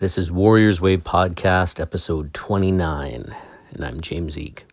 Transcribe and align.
This 0.00 0.16
is 0.16 0.30
Warriors 0.30 0.80
Way 0.80 0.96
Podcast, 0.96 1.80
episode 1.80 2.32
29, 2.32 3.34
and 3.72 3.84
I'm 3.84 4.00
James 4.00 4.38
Eek. 4.38 4.64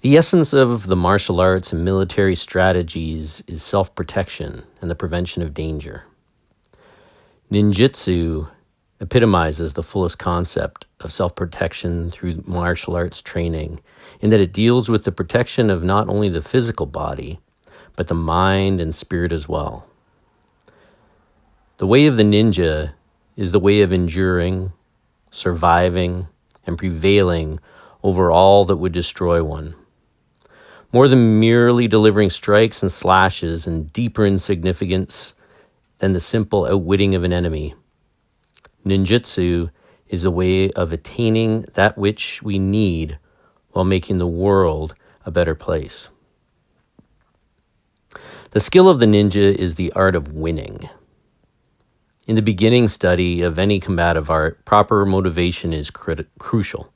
The 0.00 0.16
essence 0.16 0.52
of 0.52 0.88
the 0.88 0.96
martial 0.96 1.38
arts 1.38 1.72
and 1.72 1.84
military 1.84 2.34
strategies 2.34 3.44
is 3.46 3.62
self 3.62 3.94
protection 3.94 4.64
and 4.80 4.90
the 4.90 4.96
prevention 4.96 5.44
of 5.44 5.54
danger. 5.54 6.02
Ninjutsu 7.48 8.50
epitomizes 8.98 9.74
the 9.74 9.82
fullest 9.84 10.18
concept 10.18 10.86
of 10.98 11.12
self 11.12 11.36
protection 11.36 12.10
through 12.10 12.42
martial 12.48 12.96
arts 12.96 13.22
training, 13.22 13.78
in 14.20 14.30
that 14.30 14.40
it 14.40 14.52
deals 14.52 14.88
with 14.88 15.04
the 15.04 15.12
protection 15.12 15.70
of 15.70 15.84
not 15.84 16.08
only 16.08 16.28
the 16.28 16.42
physical 16.42 16.86
body, 16.86 17.38
but 17.94 18.08
the 18.08 18.14
mind 18.14 18.80
and 18.80 18.92
spirit 18.92 19.30
as 19.30 19.48
well. 19.48 19.86
The 21.76 21.86
way 21.86 22.06
of 22.06 22.16
the 22.16 22.24
ninja 22.24 22.94
is 23.36 23.52
the 23.52 23.60
way 23.60 23.82
of 23.82 23.92
enduring, 23.92 24.72
surviving, 25.30 26.26
and 26.66 26.78
prevailing 26.78 27.60
over 28.02 28.30
all 28.30 28.64
that 28.64 28.76
would 28.76 28.92
destroy 28.92 29.44
one. 29.44 29.74
More 30.92 31.08
than 31.08 31.38
merely 31.38 31.86
delivering 31.86 32.30
strikes 32.30 32.82
and 32.82 32.90
slashes, 32.90 33.66
and 33.66 33.92
deeper 33.92 34.24
in 34.24 34.38
significance 34.38 35.34
than 35.98 36.12
the 36.12 36.20
simple 36.20 36.64
outwitting 36.64 37.14
of 37.14 37.24
an 37.24 37.32
enemy. 37.32 37.74
Ninjutsu 38.84 39.70
is 40.08 40.24
a 40.24 40.30
way 40.30 40.70
of 40.70 40.92
attaining 40.92 41.64
that 41.74 41.98
which 41.98 42.42
we 42.42 42.58
need 42.58 43.18
while 43.72 43.84
making 43.84 44.18
the 44.18 44.26
world 44.26 44.94
a 45.24 45.30
better 45.30 45.54
place. 45.54 46.08
The 48.52 48.60
skill 48.60 48.88
of 48.88 49.00
the 49.00 49.06
ninja 49.06 49.54
is 49.54 49.74
the 49.74 49.92
art 49.92 50.14
of 50.14 50.32
winning. 50.32 50.88
In 52.26 52.34
the 52.34 52.42
beginning 52.42 52.88
study 52.88 53.42
of 53.42 53.56
any 53.56 53.78
combative 53.78 54.28
art, 54.30 54.64
proper 54.64 55.06
motivation 55.06 55.72
is 55.72 55.90
crit- 55.90 56.28
crucial. 56.38 56.92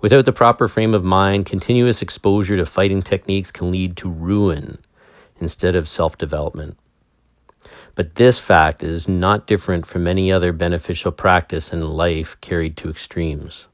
Without 0.00 0.24
the 0.24 0.32
proper 0.32 0.68
frame 0.68 0.94
of 0.94 1.02
mind, 1.02 1.46
continuous 1.46 2.00
exposure 2.00 2.56
to 2.56 2.64
fighting 2.64 3.02
techniques 3.02 3.50
can 3.50 3.72
lead 3.72 3.96
to 3.96 4.08
ruin 4.08 4.78
instead 5.40 5.74
of 5.74 5.88
self 5.88 6.16
development. 6.16 6.78
But 7.96 8.14
this 8.14 8.38
fact 8.38 8.84
is 8.84 9.08
not 9.08 9.48
different 9.48 9.84
from 9.84 10.06
any 10.06 10.30
other 10.30 10.52
beneficial 10.52 11.10
practice 11.10 11.72
in 11.72 11.80
life 11.80 12.36
carried 12.40 12.76
to 12.78 12.88
extremes. 12.88 13.66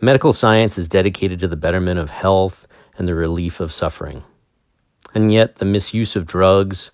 Medical 0.00 0.32
science 0.32 0.76
is 0.76 0.88
dedicated 0.88 1.38
to 1.40 1.48
the 1.48 1.56
betterment 1.56 2.00
of 2.00 2.10
health 2.10 2.66
and 2.98 3.08
the 3.08 3.14
relief 3.14 3.60
of 3.60 3.72
suffering. 3.72 4.24
And 5.18 5.32
yet, 5.32 5.56
the 5.56 5.64
misuse 5.64 6.14
of 6.14 6.26
drugs 6.26 6.92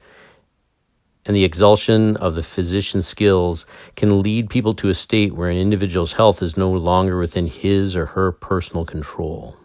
and 1.26 1.36
the 1.36 1.44
exaltation 1.44 2.16
of 2.16 2.34
the 2.34 2.42
physician's 2.42 3.06
skills 3.06 3.66
can 3.96 4.22
lead 4.22 4.48
people 4.48 4.72
to 4.76 4.88
a 4.88 4.94
state 4.94 5.34
where 5.34 5.50
an 5.50 5.58
individual's 5.58 6.14
health 6.14 6.40
is 6.40 6.56
no 6.56 6.70
longer 6.70 7.18
within 7.18 7.48
his 7.48 7.94
or 7.94 8.06
her 8.06 8.32
personal 8.32 8.86
control. 8.86 9.58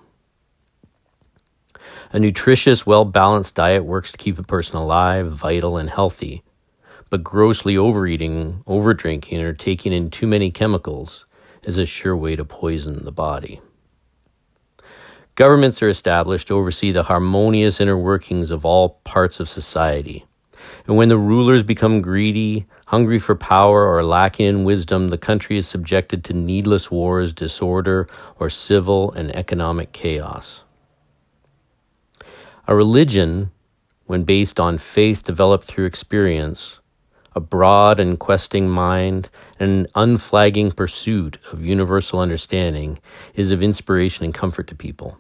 A 2.11 2.19
nutritious, 2.19 2.85
well 2.85 3.05
balanced 3.05 3.55
diet 3.55 3.85
works 3.85 4.11
to 4.11 4.17
keep 4.17 4.37
a 4.37 4.43
person 4.43 4.75
alive, 4.75 5.31
vital, 5.31 5.77
and 5.77 5.89
healthy. 5.89 6.43
But 7.09 7.23
grossly 7.23 7.77
overeating, 7.77 8.65
overdrinking, 8.67 9.39
or 9.39 9.53
taking 9.53 9.93
in 9.93 10.11
too 10.11 10.27
many 10.27 10.51
chemicals 10.51 11.25
is 11.63 11.77
a 11.77 11.85
sure 11.85 12.17
way 12.17 12.35
to 12.35 12.43
poison 12.43 13.05
the 13.05 13.13
body. 13.13 13.61
Governments 15.39 15.81
are 15.81 15.87
established 15.87 16.49
to 16.49 16.55
oversee 16.55 16.91
the 16.91 17.03
harmonious 17.03 17.79
inner 17.79 17.97
workings 17.97 18.51
of 18.51 18.65
all 18.65 18.99
parts 19.05 19.39
of 19.39 19.47
society. 19.47 20.25
And 20.85 20.97
when 20.97 21.07
the 21.07 21.17
rulers 21.17 21.63
become 21.63 22.01
greedy, 22.01 22.65
hungry 22.87 23.19
for 23.19 23.37
power, 23.37 23.87
or 23.87 24.03
lacking 24.03 24.47
in 24.47 24.65
wisdom, 24.65 25.07
the 25.07 25.17
country 25.17 25.57
is 25.57 25.65
subjected 25.65 26.25
to 26.25 26.33
needless 26.33 26.91
wars, 26.91 27.31
disorder, 27.31 28.05
or 28.37 28.49
civil 28.49 29.13
and 29.13 29.33
economic 29.33 29.93
chaos. 29.93 30.65
A 32.67 32.75
religion, 32.75 33.51
when 34.07 34.25
based 34.25 34.59
on 34.59 34.77
faith 34.77 35.23
developed 35.23 35.67
through 35.67 35.85
experience, 35.85 36.81
a 37.33 37.39
broad 37.39 38.01
and 38.01 38.19
questing 38.19 38.67
mind, 38.67 39.29
and 39.57 39.71
an 39.71 39.87
unflagging 39.95 40.71
pursuit 40.71 41.37
of 41.53 41.63
universal 41.63 42.19
understanding, 42.19 42.99
is 43.35 43.53
of 43.53 43.63
inspiration 43.63 44.25
and 44.25 44.33
comfort 44.33 44.67
to 44.67 44.75
people. 44.75 45.17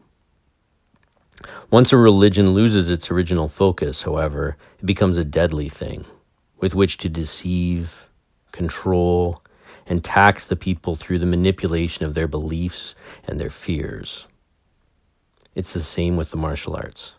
Once 1.69 1.93
a 1.93 1.97
religion 1.97 2.51
loses 2.51 2.89
its 2.89 3.11
original 3.11 3.47
focus, 3.47 4.03
however, 4.03 4.57
it 4.79 4.85
becomes 4.85 5.17
a 5.17 5.25
deadly 5.25 5.69
thing 5.69 6.05
with 6.59 6.75
which 6.75 6.97
to 6.97 7.07
deceive, 7.07 8.09
control, 8.51 9.41
and 9.87 10.03
tax 10.03 10.45
the 10.45 10.55
people 10.55 10.95
through 10.95 11.19
the 11.19 11.25
manipulation 11.25 12.05
of 12.05 12.13
their 12.13 12.27
beliefs 12.27 12.95
and 13.25 13.39
their 13.39 13.49
fears. 13.49 14.27
It's 15.55 15.73
the 15.73 15.79
same 15.79 16.17
with 16.17 16.31
the 16.31 16.37
martial 16.37 16.75
arts. 16.75 17.15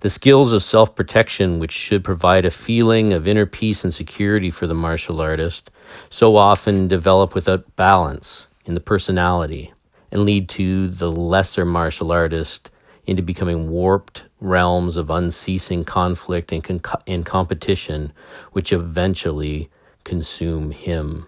The 0.00 0.10
skills 0.10 0.52
of 0.52 0.62
self 0.62 0.94
protection, 0.94 1.58
which 1.58 1.72
should 1.72 2.04
provide 2.04 2.44
a 2.44 2.50
feeling 2.50 3.12
of 3.12 3.26
inner 3.26 3.46
peace 3.46 3.84
and 3.84 3.92
security 3.92 4.50
for 4.50 4.66
the 4.66 4.74
martial 4.74 5.20
artist, 5.20 5.70
so 6.10 6.36
often 6.36 6.88
develop 6.88 7.34
without 7.34 7.74
balance 7.76 8.46
in 8.66 8.74
the 8.74 8.80
personality 8.80 9.72
and 10.12 10.24
lead 10.24 10.48
to 10.50 10.88
the 10.88 11.10
lesser 11.10 11.64
martial 11.64 12.12
artist 12.12 12.70
into 13.06 13.22
becoming 13.22 13.68
warped 13.68 14.24
realms 14.40 14.96
of 14.96 15.10
unceasing 15.10 15.84
conflict 15.84 16.52
and, 16.52 16.62
con- 16.62 17.02
and 17.06 17.26
competition, 17.26 18.12
which 18.52 18.72
eventually 18.72 19.70
consume 20.04 20.70
him 20.70 21.26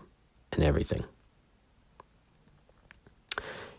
and 0.52 0.64
everything. 0.64 1.04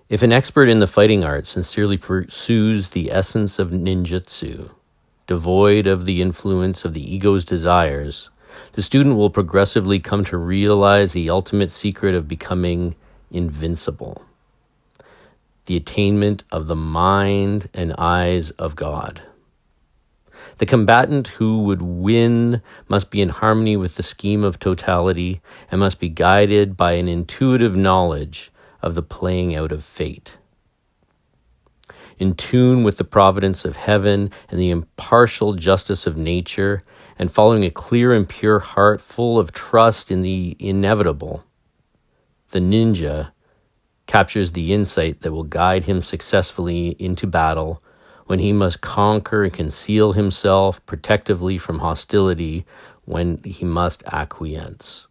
If 0.10 0.24
an 0.24 0.32
expert 0.32 0.70
in 0.70 0.80
the 0.80 0.88
fighting 0.88 1.24
art 1.24 1.48
sincerely 1.48 1.98
pursues 1.98 2.90
the 2.90 3.12
essence 3.12 3.60
of 3.60 3.72
ninjutsu, 3.72 4.70
devoid 5.26 5.86
of 5.86 6.06
the 6.06 6.22
influence 6.22 6.86
of 6.86 6.94
the 6.94 7.14
ego's 7.14 7.44
desires, 7.44 8.30
the 8.74 8.82
student 8.82 9.18
will 9.18 9.30
progressively 9.30 10.00
come 10.00 10.24
to 10.26 10.38
realize 10.38 11.12
the 11.12 11.30
ultimate 11.30 11.72
secret 11.72 12.16
of 12.16 12.28
becoming 12.28 12.96
invincible 13.32 14.27
the 15.68 15.76
attainment 15.76 16.44
of 16.52 16.68
the 16.68 16.76
mind 16.76 17.70
and 17.74 17.94
eyes 17.98 18.52
of 18.52 18.76
God. 18.76 19.22
The 20.58 20.66
combatant 20.66 21.28
who 21.28 21.60
would 21.64 21.82
win 21.82 22.62
must 22.88 23.12
be 23.12 23.22
in 23.22 23.30
harmony 23.30 23.78
with 23.78 23.96
the 23.96 24.04
scheme 24.04 24.44
of 24.44 24.60
totality 24.60 25.42
and 25.70 25.80
must 25.80 26.00
be 26.00 26.10
guided 26.10 26.76
by 26.76 26.94
an 26.94 27.08
intuitive 27.08 27.76
knowledge 27.76 28.52
of 28.82 28.96
the 28.96 29.04
playing 29.04 29.56
out 29.56 29.72
of 29.72 29.84
fate. 29.84 30.38
In 32.18 32.34
tune 32.34 32.84
with 32.84 32.98
the 32.98 33.04
providence 33.04 33.64
of 33.66 33.76
heaven 33.76 34.32
and 34.50 34.60
the 34.60 34.72
impartial 34.72 35.54
justice 35.54 36.08
of 36.08 36.18
nature, 36.18 36.84
and 37.20 37.32
following 37.32 37.64
a 37.64 37.70
clear 37.70 38.14
and 38.14 38.28
pure 38.28 38.60
heart 38.60 39.02
full 39.02 39.38
of 39.38 39.52
trust 39.52 40.12
in 40.12 40.22
the 40.22 40.56
inevitable, 40.60 41.44
the 42.50 42.60
ninja 42.60 43.32
captures 44.08 44.54
the 44.54 44.74
insight 44.74 45.22
that 45.22 45.32
will 45.32 45.44
guide 45.44 45.84
him 45.84 46.02
successfully 46.02 46.96
into 46.98 47.28
battle 47.28 47.84
when 48.26 48.40
he 48.40 48.52
must 48.52 48.82
conquer 48.82 49.44
and 49.44 49.54
conceal 49.54 50.14
himself 50.14 50.86
protectively 50.86 51.58
from 51.58 51.80
hostility 51.80 52.66
when 53.06 53.42
he 53.44 53.64
must 53.64 54.04
acquiesce. 54.08 55.08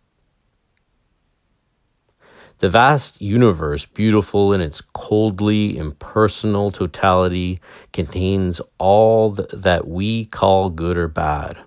The 2.59 2.69
vast 2.71 3.21
universe, 3.21 3.85
beautiful 3.85 4.55
in 4.55 4.63
its 4.63 4.81
coldly 4.81 5.77
impersonal 5.77 6.71
totality, 6.71 7.59
contains 7.93 8.63
all 8.79 9.33
that 9.33 9.87
we 9.87 10.25
call 10.25 10.71
good 10.71 10.97
or 10.97 11.09
bad, 11.09 11.59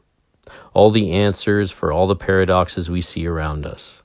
all 0.73 0.89
the 0.89 1.11
answers 1.11 1.71
for 1.71 1.91
all 1.91 2.07
the 2.07 2.15
paradoxes 2.15 2.89
we 2.89 3.01
see 3.01 3.27
around 3.27 3.67
us. 3.67 4.01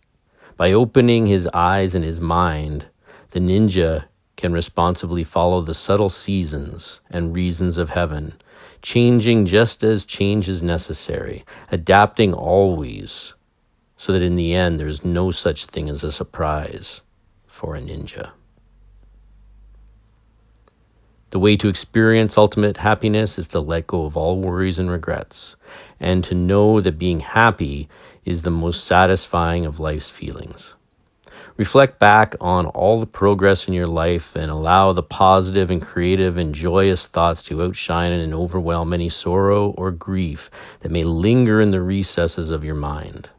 By 0.59 0.73
opening 0.73 1.25
his 1.25 1.49
eyes 1.55 1.94
and 1.94 2.05
his 2.05 2.20
mind, 2.20 2.87
the 3.34 3.40
ninja 3.40 4.04
can 4.36 4.52
responsibly 4.52 5.25
follow 5.25 5.60
the 5.60 5.75
subtle 5.75 6.08
seasons 6.08 7.00
and 7.10 7.34
reasons 7.34 7.78
of 7.78 7.90
heaven, 7.90 8.32
changing 8.81 9.44
just 9.44 9.82
as 9.82 10.04
change 10.04 10.48
is 10.48 10.62
necessary, 10.62 11.44
adapting 11.72 12.32
always, 12.32 13.34
so 13.96 14.12
that 14.12 14.22
in 14.22 14.36
the 14.36 14.54
end 14.54 14.78
there's 14.78 15.04
no 15.04 15.32
such 15.32 15.66
thing 15.66 15.88
as 15.88 16.04
a 16.04 16.12
surprise 16.12 17.00
for 17.48 17.75
a 17.75 17.81
ninja. 17.81 18.31
The 21.31 21.40
way 21.40 21.56
to 21.56 21.69
experience 21.69 22.38
ultimate 22.38 22.76
happiness 22.76 23.36
is 23.36 23.48
to 23.48 23.58
let 23.58 23.88
go 23.88 24.04
of 24.04 24.16
all 24.16 24.38
worries 24.38 24.78
and 24.78 24.88
regrets, 24.88 25.56
and 25.98 26.22
to 26.22 26.36
know 26.36 26.81
that 26.81 26.98
being 26.98 27.19
happy 27.19 27.88
is 28.25 28.42
the 28.42 28.52
most 28.52 28.84
satisfying 28.84 29.66
of 29.66 29.81
life's 29.81 30.08
feelings. 30.08 30.76
Reflect 31.56 31.98
back 31.98 32.34
on 32.40 32.66
all 32.66 33.00
the 33.00 33.06
progress 33.06 33.69
in 33.69 33.75
your 33.75 33.86
life 33.86 34.34
and 34.34 34.50
allow 34.50 34.92
the 34.92 35.02
positive 35.02 35.70
and 35.70 35.81
creative 35.81 36.36
and 36.36 36.54
joyous 36.54 37.06
thoughts 37.06 37.42
to 37.44 37.62
outshine 37.62 38.12
and 38.12 38.34
overwhelm 38.34 38.92
any 38.92 39.08
sorrow 39.08 39.70
or 39.70 39.90
grief 39.90 40.50
that 40.81 40.90
may 40.90 41.04
linger 41.04 41.60
in 41.60 41.70
the 41.70 41.81
recesses 41.81 42.50
of 42.50 42.64
your 42.64 42.75
mind. 42.75 43.31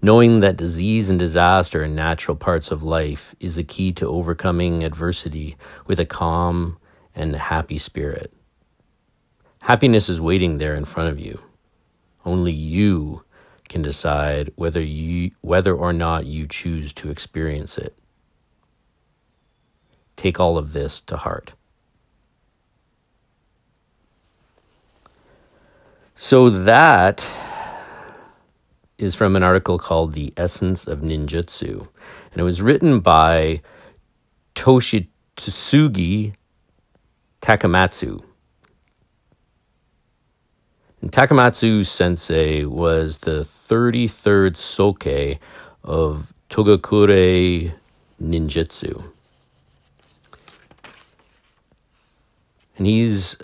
Knowing 0.00 0.40
that 0.40 0.56
disease 0.56 1.10
and 1.10 1.18
disaster 1.18 1.82
are 1.82 1.88
natural 1.88 2.36
parts 2.36 2.70
of 2.70 2.84
life 2.84 3.34
is 3.40 3.56
the 3.56 3.64
key 3.64 3.92
to 3.92 4.06
overcoming 4.06 4.84
adversity 4.84 5.56
with 5.86 5.98
a 5.98 6.06
calm 6.06 6.78
and 7.16 7.34
happy 7.34 7.78
spirit. 7.78 8.32
Happiness 9.62 10.08
is 10.08 10.20
waiting 10.20 10.58
there 10.58 10.76
in 10.76 10.84
front 10.84 11.08
of 11.08 11.18
you. 11.18 11.40
Only 12.24 12.52
you 12.52 13.24
can 13.68 13.82
decide 13.82 14.52
whether 14.56 14.80
you 14.82 15.32
whether 15.40 15.74
or 15.74 15.92
not 15.92 16.26
you 16.26 16.46
choose 16.46 16.92
to 16.94 17.10
experience 17.10 17.78
it. 17.78 17.96
Take 20.16 20.40
all 20.40 20.58
of 20.58 20.72
this 20.72 21.00
to 21.02 21.16
heart. 21.16 21.52
So 26.14 26.50
that 26.50 27.28
is 28.98 29.14
from 29.14 29.36
an 29.36 29.44
article 29.44 29.78
called 29.78 30.12
The 30.12 30.34
Essence 30.36 30.86
of 30.86 30.98
Ninjutsu. 30.98 31.86
And 32.32 32.40
it 32.40 32.42
was 32.42 32.60
written 32.60 32.98
by 32.98 33.62
Toshitsugu 34.56 36.34
Takamatsu. 37.40 38.24
And 41.00 41.12
Takamatsu 41.12 41.86
sensei 41.86 42.64
was 42.64 43.18
the 43.18 43.42
33rd 43.42 44.56
soke 44.56 45.38
of 45.84 46.32
Togakure 46.50 47.72
Ninjutsu. 48.20 49.04
And 52.76 52.86
he's 52.86 53.36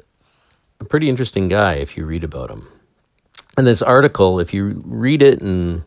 a 0.80 0.84
pretty 0.84 1.08
interesting 1.08 1.48
guy 1.48 1.74
if 1.74 1.96
you 1.96 2.04
read 2.04 2.24
about 2.24 2.50
him. 2.50 2.68
And 3.56 3.66
this 3.66 3.82
article, 3.82 4.40
if 4.40 4.52
you 4.52 4.82
read 4.84 5.22
it 5.22 5.40
and 5.40 5.84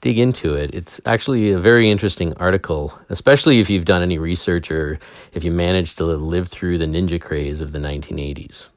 dig 0.00 0.18
into 0.18 0.54
it, 0.54 0.74
it's 0.74 0.98
actually 1.04 1.52
a 1.52 1.58
very 1.58 1.90
interesting 1.90 2.32
article, 2.38 2.98
especially 3.10 3.60
if 3.60 3.68
you've 3.68 3.84
done 3.84 4.02
any 4.02 4.18
research 4.18 4.70
or 4.70 4.98
if 5.34 5.44
you 5.44 5.52
managed 5.52 5.98
to 5.98 6.04
live 6.06 6.48
through 6.48 6.78
the 6.78 6.86
ninja 6.86 7.20
craze 7.20 7.60
of 7.60 7.72
the 7.72 7.78
1980s. 7.78 8.69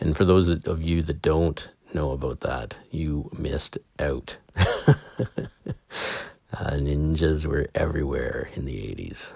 And 0.00 0.16
for 0.16 0.24
those 0.24 0.48
of 0.48 0.82
you 0.82 1.02
that 1.02 1.22
don't 1.22 1.68
know 1.92 2.12
about 2.12 2.40
that, 2.40 2.78
you 2.90 3.30
missed 3.38 3.78
out. 3.98 4.38
uh, 4.56 4.94
ninjas 6.52 7.46
were 7.46 7.68
everywhere 7.74 8.48
in 8.54 8.64
the 8.64 8.74
80s. 8.74 9.32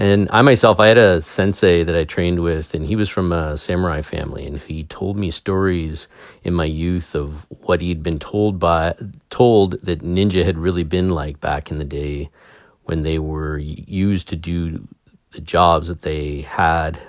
And 0.00 0.28
I 0.30 0.42
myself, 0.42 0.78
I 0.78 0.86
had 0.86 0.96
a 0.96 1.20
sensei 1.20 1.82
that 1.82 1.96
I 1.96 2.04
trained 2.04 2.38
with, 2.40 2.72
and 2.72 2.86
he 2.86 2.94
was 2.94 3.08
from 3.08 3.32
a 3.32 3.58
samurai 3.58 4.00
family, 4.00 4.46
and 4.46 4.58
he 4.60 4.84
told 4.84 5.16
me 5.16 5.32
stories 5.32 6.06
in 6.44 6.54
my 6.54 6.66
youth 6.66 7.16
of 7.16 7.46
what 7.62 7.80
he'd 7.80 8.00
been 8.00 8.20
told 8.20 8.60
by 8.60 8.94
told 9.28 9.72
that 9.82 10.02
ninja 10.02 10.44
had 10.44 10.56
really 10.56 10.84
been 10.84 11.08
like 11.08 11.40
back 11.40 11.72
in 11.72 11.78
the 11.78 11.84
day 11.84 12.30
when 12.84 13.02
they 13.02 13.18
were 13.18 13.58
used 13.58 14.28
to 14.28 14.36
do 14.36 14.86
the 15.32 15.40
jobs 15.40 15.88
that 15.88 16.02
they 16.02 16.42
had. 16.42 17.00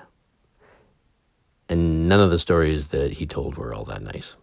And 1.70 2.10
none 2.10 2.20
of 2.20 2.32
the 2.32 2.40
stories 2.40 2.88
that 2.88 3.14
he 3.14 3.28
told 3.28 3.56
were 3.56 3.74
all 3.74 3.86
that 3.86 4.02
nice. 4.02 4.36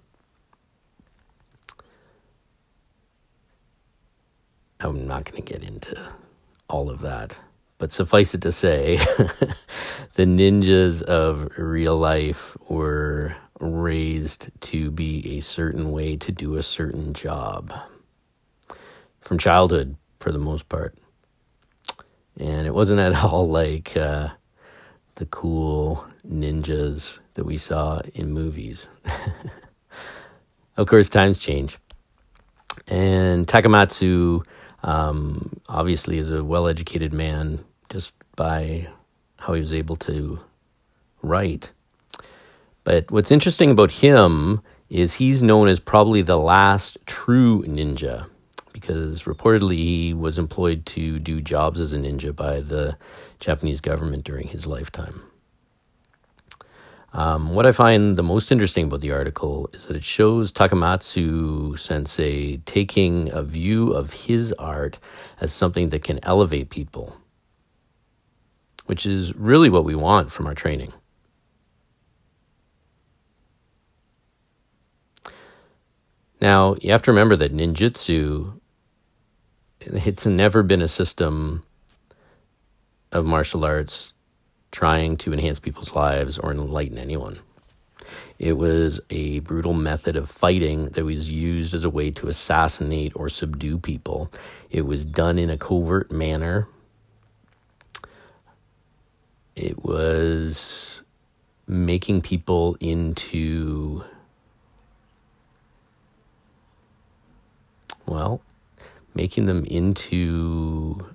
I'm 4.79 5.07
not 5.09 5.25
going 5.25 5.43
to 5.43 5.53
get 5.53 5.65
into 5.65 6.13
all 6.69 6.89
of 6.89 7.01
that. 7.01 7.37
But 7.79 7.93
suffice 7.93 8.35
it 8.35 8.43
to 8.43 8.53
say, 8.53 8.97
the 10.15 10.25
ninjas 10.25 11.03
of 11.03 11.51
real 11.59 11.99
life 11.99 12.57
were 12.69 13.35
raised 13.61 14.49
to 14.61 14.91
be 14.91 15.37
a 15.37 15.41
certain 15.41 15.91
way 15.91 16.17
to 16.17 16.33
do 16.33 16.55
a 16.55 16.63
certain 16.63 17.13
job 17.13 17.73
from 19.21 19.39
childhood, 19.39 19.97
for 20.21 20.31
the 20.31 20.39
most 20.39 20.69
part. 20.69 20.97
And 22.39 22.67
it 22.67 22.75
wasn't 22.75 23.01
at 23.01 23.15
all 23.25 23.49
like 23.49 23.97
uh, 23.97 24.29
the 25.17 25.27
cool 25.27 26.07
ninjas 26.31 27.19
that 27.35 27.45
we 27.45 27.57
saw 27.57 28.01
in 28.15 28.33
movies. 28.33 28.89
of 30.77 30.87
course, 30.87 31.09
times 31.09 31.39
change. 31.39 31.79
And 32.89 33.47
Takamatsu 33.47 34.45
um, 34.87 35.61
obviously, 35.69 36.19
is 36.19 36.31
a 36.31 36.45
well 36.45 36.69
educated 36.69 37.13
man 37.13 37.65
just 37.91 38.15
by 38.37 38.89
how 39.39 39.55
he 39.55 39.61
was 39.61 39.75
able 39.75 39.97
to 39.97 40.39
write. 41.23 41.73
But 42.85 43.11
what's 43.11 43.33
interesting 43.33 43.71
about 43.71 43.91
him 43.91 44.63
is 44.89 45.15
he's 45.15 45.43
known 45.43 45.67
as 45.67 45.81
probably 45.81 46.23
the 46.23 46.39
last 46.39 46.99
true 47.05 47.65
ninja 47.65 48.29
because 48.73 49.25
reportedly 49.25 49.77
he 49.77 50.15
was 50.15 50.39
employed 50.39 50.87
to 50.87 51.19
do 51.19 51.41
jobs 51.41 51.81
as 51.81 51.93
a 51.93 51.99
ninja 51.99 52.35
by 52.35 52.61
the 52.61 52.97
Japanese 53.41 53.81
government 53.81 54.23
during 54.23 54.47
his 54.47 54.67
lifetime. 54.67 55.23
Um, 57.17 57.55
what 57.55 57.65
I 57.65 57.73
find 57.73 58.15
the 58.15 58.23
most 58.23 58.53
interesting 58.53 58.85
about 58.85 59.01
the 59.01 59.13
article 59.13 59.71
is 59.73 59.87
that 59.87 59.97
it 59.97 60.05
shows 60.05 60.53
Takamatsu 60.53 61.79
sensei 61.79 62.59
taking 62.67 63.33
a 63.33 63.43
view 63.43 63.91
of 63.95 64.13
his 64.13 64.53
art 64.59 64.99
as 65.41 65.51
something 65.51 65.89
that 65.89 66.05
can 66.05 66.21
elevate 66.23 66.69
people, 66.69 67.17
which 68.85 69.07
is 69.07 69.35
really 69.35 69.71
what 69.71 69.87
we 69.87 69.95
want 69.95 70.31
from 70.31 70.47
our 70.47 70.53
training. 70.53 70.93
Now, 76.39 76.77
you 76.83 76.93
have 76.93 77.01
to 77.05 77.13
remember 77.13 77.37
that 77.37 77.55
ninjutsu, 77.55 78.61
it's 79.81 80.27
never 80.27 80.63
been 80.63 80.83
a 80.83 80.89
system 80.89 81.63
of 83.11 83.25
martial 83.25 83.65
arts 83.65 84.13
trying 84.73 85.17
to 85.19 85.33
enhance 85.33 85.59
people's 85.59 85.95
lives 85.95 86.39
or 86.39 86.51
enlighten 86.51 86.99
anyone. 86.99 87.39
It 88.39 88.55
was 88.55 89.01
a 89.09 89.41
brutal 89.41 89.73
method 89.73 90.15
of 90.17 90.31
fighting 90.31 90.91
that 90.91 91.05
was 91.05 91.31
used 91.31 91.75
as 91.75 91.85
a 91.85 91.91
way 91.91 92.11
to 92.13 92.29
assassinate 92.29 93.13
or 93.17 93.29
subdue 93.29 93.79
people. 93.79 94.31
It 94.71 94.83
was 94.83 95.05
done 95.05 95.39
in 95.39 95.49
a 95.49 95.57
covert 95.57 96.13
manner. 96.13 96.69
It 99.55 99.83
was 99.83 101.03
making 101.67 102.21
people 102.21 102.77
into, 102.79 104.05
well, 108.05 108.43
making 109.15 109.47
them 109.47 109.65
into 109.65 111.07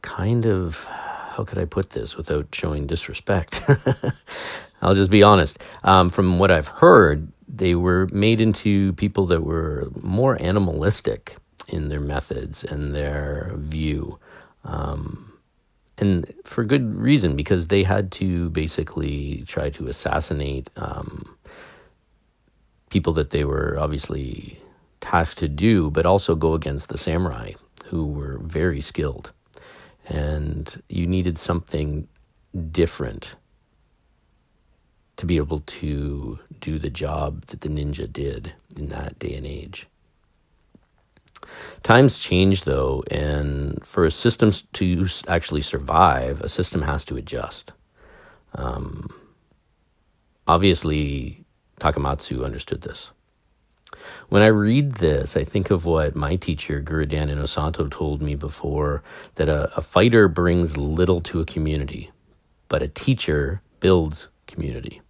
kind 0.00 0.46
of 0.46 0.88
how 1.38 1.44
could 1.44 1.58
I 1.58 1.66
put 1.66 1.90
this 1.90 2.16
without 2.16 2.52
showing 2.52 2.88
disrespect? 2.88 3.62
I'll 4.82 4.96
just 4.96 5.10
be 5.10 5.22
honest. 5.22 5.62
Um, 5.84 6.10
from 6.10 6.40
what 6.40 6.50
I've 6.50 6.66
heard, 6.66 7.30
they 7.46 7.76
were 7.76 8.08
made 8.10 8.40
into 8.40 8.92
people 8.94 9.24
that 9.26 9.44
were 9.44 9.88
more 10.02 10.36
animalistic 10.42 11.36
in 11.68 11.90
their 11.90 12.00
methods 12.00 12.64
and 12.64 12.92
their 12.92 13.52
view. 13.54 14.18
Um, 14.64 15.32
and 15.96 16.34
for 16.42 16.64
good 16.64 16.96
reason, 16.96 17.36
because 17.36 17.68
they 17.68 17.84
had 17.84 18.10
to 18.12 18.50
basically 18.50 19.44
try 19.46 19.70
to 19.70 19.86
assassinate 19.86 20.70
um, 20.74 21.36
people 22.90 23.12
that 23.12 23.30
they 23.30 23.44
were 23.44 23.76
obviously 23.78 24.60
tasked 25.00 25.38
to 25.38 25.48
do, 25.48 25.88
but 25.88 26.04
also 26.04 26.34
go 26.34 26.54
against 26.54 26.88
the 26.88 26.98
samurai, 26.98 27.52
who 27.84 28.06
were 28.06 28.40
very 28.42 28.80
skilled 28.80 29.30
and 30.08 30.82
you 30.88 31.06
needed 31.06 31.38
something 31.38 32.08
different 32.70 33.36
to 35.16 35.26
be 35.26 35.36
able 35.36 35.60
to 35.60 36.38
do 36.60 36.78
the 36.78 36.90
job 36.90 37.44
that 37.46 37.60
the 37.60 37.68
ninja 37.68 38.10
did 38.10 38.52
in 38.76 38.88
that 38.88 39.18
day 39.18 39.34
and 39.34 39.46
age. 39.46 39.86
Times 41.82 42.18
change 42.18 42.64
though, 42.64 43.04
and 43.10 43.84
for 43.84 44.04
a 44.04 44.10
system 44.10 44.52
to 44.74 45.06
actually 45.26 45.62
survive, 45.62 46.40
a 46.40 46.48
system 46.48 46.82
has 46.82 47.04
to 47.04 47.16
adjust. 47.16 47.72
Um, 48.54 49.08
obviously, 50.46 51.44
Takamatsu 51.80 52.44
understood 52.44 52.82
this. 52.82 53.12
When 54.28 54.42
I 54.42 54.48
read 54.48 54.94
this, 54.94 55.36
I 55.36 55.44
think 55.44 55.70
of 55.70 55.84
what 55.86 56.14
my 56.14 56.36
teacher, 56.36 56.80
Guru 56.80 57.06
Dan 57.06 57.28
Inosanto, 57.28 57.90
told 57.90 58.20
me 58.20 58.34
before 58.34 59.02
that 59.36 59.48
a, 59.48 59.76
a 59.76 59.80
fighter 59.80 60.28
brings 60.28 60.76
little 60.76 61.20
to 61.22 61.40
a 61.40 61.46
community, 61.46 62.10
but 62.68 62.82
a 62.82 62.88
teacher 62.88 63.62
builds 63.80 64.28
community. 64.46 65.00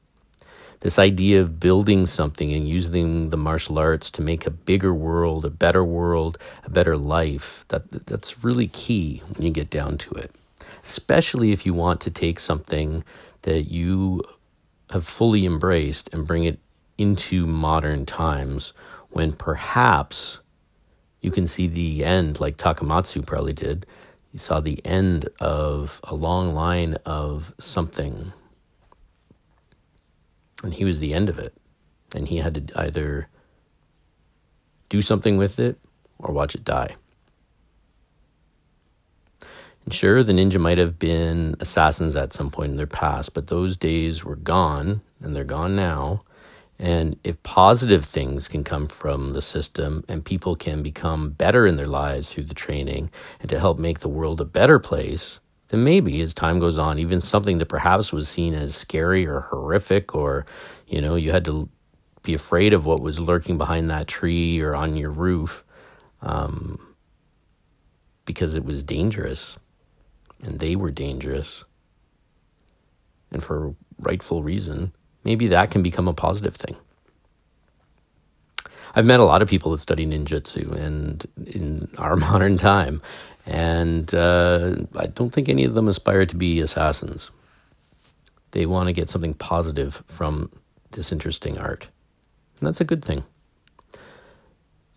This 0.80 0.98
idea 0.98 1.40
of 1.40 1.58
building 1.58 2.06
something 2.06 2.52
and 2.52 2.68
using 2.68 3.30
the 3.30 3.36
martial 3.36 3.78
arts 3.78 4.10
to 4.10 4.22
make 4.22 4.46
a 4.46 4.50
bigger 4.50 4.94
world, 4.94 5.44
a 5.44 5.50
better 5.50 5.82
world, 5.82 6.38
a 6.64 6.70
better 6.70 6.96
life, 6.96 7.64
that, 7.68 7.90
that's 8.06 8.44
really 8.44 8.68
key 8.68 9.22
when 9.34 9.44
you 9.44 9.52
get 9.52 9.70
down 9.70 9.98
to 9.98 10.10
it. 10.12 10.32
Especially 10.84 11.50
if 11.50 11.66
you 11.66 11.74
want 11.74 12.00
to 12.02 12.10
take 12.10 12.38
something 12.38 13.02
that 13.42 13.62
you 13.62 14.22
have 14.90 15.04
fully 15.04 15.44
embraced 15.44 16.08
and 16.12 16.26
bring 16.26 16.44
it 16.44 16.60
into 16.98 17.46
modern 17.46 18.04
times 18.04 18.72
when 19.10 19.32
perhaps 19.32 20.40
you 21.20 21.30
can 21.30 21.46
see 21.46 21.66
the 21.66 22.04
end, 22.04 22.40
like 22.40 22.56
Takamatsu 22.56 23.24
probably 23.24 23.52
did. 23.52 23.86
You 24.32 24.38
saw 24.38 24.60
the 24.60 24.84
end 24.84 25.28
of 25.40 26.00
a 26.04 26.14
long 26.14 26.52
line 26.52 26.94
of 27.06 27.54
something. 27.58 28.32
And 30.62 30.74
he 30.74 30.84
was 30.84 31.00
the 31.00 31.14
end 31.14 31.28
of 31.28 31.38
it. 31.38 31.54
And 32.14 32.28
he 32.28 32.38
had 32.38 32.68
to 32.68 32.80
either 32.80 33.28
do 34.88 35.02
something 35.02 35.36
with 35.36 35.58
it 35.58 35.78
or 36.18 36.32
watch 36.32 36.54
it 36.54 36.64
die. 36.64 36.96
And 39.84 39.94
sure, 39.94 40.22
the 40.22 40.32
ninja 40.32 40.60
might 40.60 40.78
have 40.78 40.98
been 40.98 41.56
assassins 41.60 42.14
at 42.14 42.34
some 42.34 42.50
point 42.50 42.72
in 42.72 42.76
their 42.76 42.86
past, 42.86 43.32
but 43.32 43.46
those 43.46 43.76
days 43.76 44.22
were 44.22 44.36
gone, 44.36 45.00
and 45.22 45.34
they're 45.34 45.44
gone 45.44 45.74
now. 45.74 46.22
And 46.78 47.18
if 47.24 47.42
positive 47.42 48.04
things 48.04 48.46
can 48.46 48.62
come 48.62 48.86
from 48.86 49.32
the 49.32 49.42
system 49.42 50.04
and 50.08 50.24
people 50.24 50.54
can 50.54 50.82
become 50.82 51.30
better 51.30 51.66
in 51.66 51.76
their 51.76 51.88
lives 51.88 52.32
through 52.32 52.44
the 52.44 52.54
training 52.54 53.10
and 53.40 53.48
to 53.50 53.58
help 53.58 53.78
make 53.78 53.98
the 53.98 54.08
world 54.08 54.40
a 54.40 54.44
better 54.44 54.78
place, 54.78 55.40
then 55.68 55.82
maybe 55.82 56.20
as 56.20 56.32
time 56.32 56.60
goes 56.60 56.78
on, 56.78 56.98
even 56.98 57.20
something 57.20 57.58
that 57.58 57.66
perhaps 57.66 58.12
was 58.12 58.28
seen 58.28 58.54
as 58.54 58.76
scary 58.76 59.26
or 59.26 59.40
horrific, 59.40 60.14
or, 60.14 60.46
you 60.86 61.00
know, 61.00 61.16
you 61.16 61.32
had 61.32 61.44
to 61.46 61.68
be 62.22 62.32
afraid 62.32 62.72
of 62.72 62.86
what 62.86 63.00
was 63.00 63.18
lurking 63.18 63.58
behind 63.58 63.90
that 63.90 64.06
tree 64.06 64.60
or 64.60 64.76
on 64.76 64.96
your 64.96 65.10
roof 65.10 65.64
um, 66.22 66.94
because 68.24 68.54
it 68.54 68.64
was 68.64 68.84
dangerous. 68.84 69.58
And 70.42 70.60
they 70.60 70.76
were 70.76 70.92
dangerous. 70.92 71.64
And 73.32 73.42
for 73.42 73.74
rightful 73.98 74.44
reason 74.44 74.92
maybe 75.28 75.48
that 75.48 75.70
can 75.70 75.82
become 75.82 76.08
a 76.08 76.14
positive 76.14 76.56
thing. 76.56 76.74
I've 78.94 79.04
met 79.04 79.20
a 79.20 79.24
lot 79.24 79.42
of 79.42 79.48
people 79.48 79.72
that 79.72 79.80
study 79.80 80.06
ninjutsu 80.06 80.72
and 80.72 81.26
in 81.44 81.90
our 81.98 82.16
modern 82.28 82.56
time, 82.56 83.02
and 83.44 84.12
uh, 84.14 84.76
I 84.96 85.08
don't 85.08 85.30
think 85.30 85.50
any 85.50 85.64
of 85.64 85.74
them 85.74 85.86
aspire 85.86 86.24
to 86.24 86.34
be 86.34 86.60
assassins. 86.60 87.30
They 88.52 88.64
want 88.64 88.86
to 88.86 88.94
get 88.94 89.10
something 89.10 89.34
positive 89.34 90.02
from 90.06 90.50
this 90.92 91.12
interesting 91.12 91.58
art, 91.58 91.88
and 92.58 92.66
that's 92.66 92.80
a 92.80 92.90
good 92.92 93.04
thing. 93.04 93.22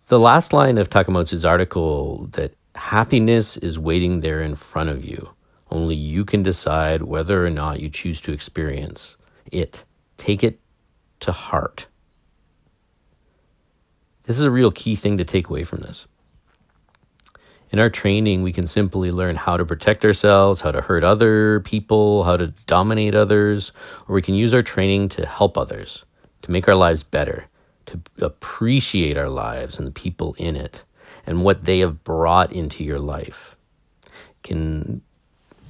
The 0.06 0.18
last 0.18 0.54
line 0.54 0.78
of 0.78 0.88
Takamatsu's 0.88 1.44
article 1.44 2.28
that 2.32 2.54
happiness 2.74 3.58
is 3.58 3.78
waiting 3.78 4.20
there 4.20 4.40
in 4.40 4.54
front 4.54 4.88
of 4.88 5.04
you. 5.04 5.28
Only 5.70 5.94
you 5.94 6.24
can 6.24 6.42
decide 6.42 7.02
whether 7.02 7.46
or 7.46 7.50
not 7.50 7.80
you 7.80 7.90
choose 7.90 8.18
to 8.22 8.32
experience 8.32 9.18
it. 9.52 9.84
Take 10.22 10.44
it 10.44 10.60
to 11.18 11.32
heart. 11.32 11.88
This 14.22 14.38
is 14.38 14.44
a 14.44 14.52
real 14.52 14.70
key 14.70 14.94
thing 14.94 15.18
to 15.18 15.24
take 15.24 15.48
away 15.48 15.64
from 15.64 15.80
this. 15.80 16.06
In 17.72 17.80
our 17.80 17.90
training, 17.90 18.44
we 18.44 18.52
can 18.52 18.68
simply 18.68 19.10
learn 19.10 19.34
how 19.34 19.56
to 19.56 19.64
protect 19.64 20.04
ourselves, 20.04 20.60
how 20.60 20.70
to 20.70 20.80
hurt 20.80 21.02
other 21.02 21.58
people, 21.58 22.22
how 22.22 22.36
to 22.36 22.54
dominate 22.68 23.16
others, 23.16 23.72
or 24.06 24.14
we 24.14 24.22
can 24.22 24.36
use 24.36 24.54
our 24.54 24.62
training 24.62 25.08
to 25.08 25.26
help 25.26 25.58
others, 25.58 26.04
to 26.42 26.52
make 26.52 26.68
our 26.68 26.76
lives 26.76 27.02
better, 27.02 27.46
to 27.86 28.00
appreciate 28.20 29.16
our 29.16 29.28
lives 29.28 29.76
and 29.76 29.88
the 29.88 29.90
people 29.90 30.36
in 30.38 30.54
it 30.54 30.84
and 31.26 31.42
what 31.42 31.64
they 31.64 31.80
have 31.80 32.04
brought 32.04 32.52
into 32.52 32.84
your 32.84 33.00
life. 33.00 33.56
Can 34.44 35.02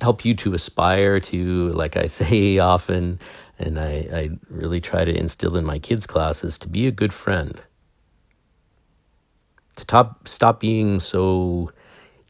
help 0.02 0.25
you 0.25 0.35
to 0.35 0.52
aspire 0.52 1.21
to, 1.21 1.68
like 1.71 1.97
I 1.97 2.06
say 2.18 2.59
often, 2.59 3.21
and 3.59 3.78
I, 3.78 4.09
I 4.12 4.30
really 4.50 4.80
try 4.80 5.04
to 5.04 5.16
instill 5.16 5.56
in 5.56 5.64
my 5.64 5.78
kids' 5.78 6.06
classes 6.06 6.59
to 6.59 6.68
be 6.68 6.87
a 6.87 6.90
good 6.90 7.14
friend. 7.14 7.61
To 9.76 9.87
top, 9.87 10.28
stop 10.28 10.61
being 10.61 11.00
so 11.00 11.71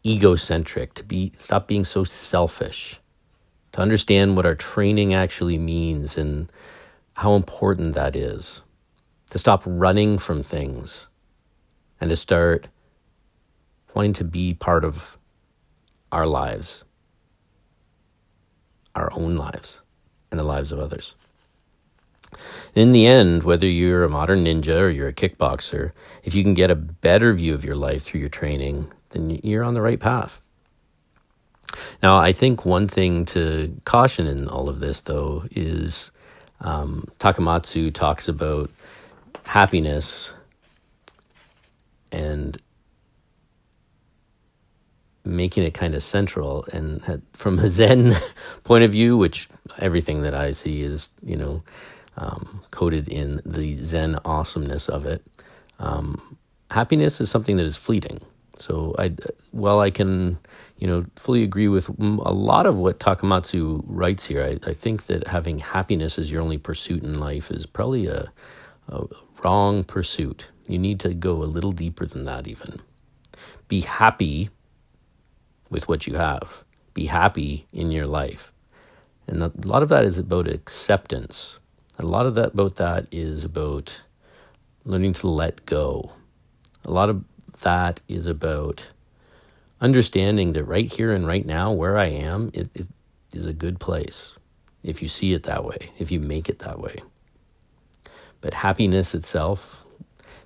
egocentric, 0.07 0.95
to 0.95 1.05
be 1.05 1.33
stop 1.39 1.67
being 1.67 1.85
so 1.85 2.05
selfish, 2.05 3.01
to 3.73 3.81
understand 3.81 4.37
what 4.37 4.47
our 4.47 4.55
training 4.55 5.15
actually 5.15 5.59
means 5.59 6.17
and 6.17 6.53
how 7.15 7.35
important 7.35 7.95
that 7.95 8.15
is. 8.15 8.63
To 9.31 9.39
stop 9.39 9.63
running 9.65 10.19
from 10.19 10.43
things 10.43 11.09
and 12.01 12.11
to 12.11 12.17
start 12.17 12.69
wanting 13.95 14.13
to 14.13 14.25
be 14.25 14.55
part 14.55 14.85
of 14.85 15.19
our 16.13 16.27
lives, 16.27 16.85
our 18.95 19.13
own 19.13 19.37
lives, 19.37 19.81
and 20.31 20.39
the 20.39 20.45
lives 20.45 20.73
of 20.73 20.79
others. 20.79 21.15
In 22.75 22.93
the 22.93 23.07
end, 23.07 23.43
whether 23.43 23.67
you're 23.67 24.05
a 24.05 24.09
modern 24.09 24.45
ninja 24.45 24.81
or 24.81 24.91
you're 24.91 25.09
a 25.09 25.13
kickboxer, 25.13 25.93
if 26.25 26.35
you 26.35 26.43
can 26.43 26.55
get 26.55 26.71
a 26.71 26.75
better 26.75 27.33
view 27.33 27.53
of 27.53 27.65
your 27.65 27.77
life 27.77 28.03
through 28.03 28.21
your 28.21 28.31
training, 28.31 28.91
then 29.11 29.41
you're 29.43 29.65
on 29.65 29.75
the 29.75 29.83
right 29.83 30.01
path. 30.01 30.41
Now, 32.03 32.19
I 32.19 32.33
think 32.33 32.65
one 32.65 32.89
thing 32.89 33.25
to 33.27 33.81
caution 33.85 34.27
in 34.27 34.49
all 34.49 34.69
of 34.69 34.81
this, 34.81 35.03
though, 35.03 35.45
is 35.51 36.11
um, 36.61 37.07
Takamatsu 37.19 37.93
talks 37.93 38.29
about 38.29 38.71
happiness 39.45 40.33
and 42.11 42.61
making 45.43 45.65
it 45.65 45.75
kind 45.75 45.97
of 45.97 46.05
central. 46.05 46.65
And 46.73 47.21
from 47.33 47.59
a 47.59 47.67
Zen 47.67 48.15
point 48.65 48.85
of 48.85 48.93
view, 48.93 49.17
which 49.17 49.49
everything 49.79 50.23
that 50.23 50.35
I 50.35 50.53
see 50.53 50.83
is, 50.83 51.11
you 51.21 51.37
know, 51.37 51.65
um, 52.17 52.63
coded 52.71 53.09
in 53.09 53.41
the 53.45 53.75
Zen 53.83 54.21
awesomeness 54.25 54.89
of 54.89 55.05
it. 55.05 55.27
Um, 55.81 56.39
happiness 56.71 57.21
is 57.21 57.29
something 57.29 57.57
that 57.57 57.67
is 57.67 57.77
fleeting. 57.77 58.21
So 58.57 58.95
I, 59.01 59.17
while 59.51 59.81
I 59.81 59.91
can, 59.91 60.39
you 60.79 60.87
know, 60.87 61.05
fully 61.17 61.43
agree 61.43 61.67
with 61.67 61.89
a 61.89 62.35
lot 62.51 62.67
of 62.67 62.79
what 62.79 63.01
Takamatsu 63.01 63.83
writes 63.87 64.25
here, 64.25 64.45
I, 64.45 64.71
I 64.71 64.75
think 64.75 65.07
that 65.07 65.27
having 65.27 65.59
happiness 65.59 66.21
as 66.21 66.31
your 66.31 66.41
only 66.41 66.59
pursuit 66.59 67.03
in 67.03 67.19
life 67.19 67.51
is 67.51 67.67
probably 67.67 68.07
a, 68.07 68.31
a 68.89 69.07
wrong 69.43 69.83
pursuit. 69.83 70.47
You 70.69 70.79
need 70.79 71.01
to 71.01 71.15
go 71.15 71.43
a 71.43 71.51
little 71.57 71.73
deeper 71.73 72.07
than 72.07 72.27
that, 72.27 72.47
even. 72.47 72.81
Be 73.67 73.81
happy 73.81 74.51
with 75.73 75.89
what 75.89 76.07
you 76.07 76.15
have. 76.15 76.63
Be 76.95 77.07
happy 77.07 77.67
in 77.73 77.91
your 77.91 78.07
life. 78.07 78.53
And 79.27 79.43
a 79.43 79.51
lot 79.65 79.83
of 79.83 79.89
that 79.89 80.05
is 80.05 80.19
about 80.19 80.47
acceptance 80.47 81.59
a 81.99 82.07
lot 82.07 82.27
of 82.27 82.35
that 82.35 82.53
about 82.53 82.77
that 82.77 83.07
is 83.13 83.45
about 83.45 84.01
learning 84.85 85.15
to 85.15 85.29
let 85.29 85.65
go. 85.67 86.13
A 86.85 86.91
lot 86.91 87.09
of 87.09 87.25
that 87.61 88.01
is 88.09 88.27
about 88.27 88.91
understanding 89.81 90.53
that 90.55 90.65
right 90.65 90.91
here 90.91 91.13
and 91.13 91.27
right 91.27 91.47
now, 91.47 91.71
where 91.73 91.97
I 91.97 92.07
am, 92.07 92.51
it, 92.55 92.71
it 92.75 92.89
is 93.33 93.47
a 93.47 93.53
good 93.53 93.79
place 93.79 94.37
if 94.83 95.01
you 95.01 95.09
see 95.09 95.33
it 95.33 95.45
that 95.45 95.65
way, 95.65 95.91
if 95.99 96.11
you 96.11 96.19
make 96.19 96.49
it 96.49 96.61
that 96.61 96.81
way. 96.81 96.97
But 98.41 98.55
happiness 98.55 99.15
itself, 99.15 99.85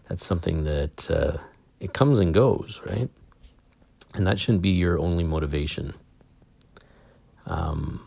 that's 0.09 0.27
something 0.27 0.65
that 0.65 1.11
uh, 1.11 1.39
it 1.81 1.95
comes 1.95 2.19
and 2.19 2.35
goes, 2.35 2.83
right? 2.85 3.09
And 4.17 4.27
that 4.27 4.41
shouldn't 4.41 4.63
be 4.63 4.71
your 4.71 4.99
only 4.99 5.25
motivation. 5.25 5.95
Um, 7.47 8.01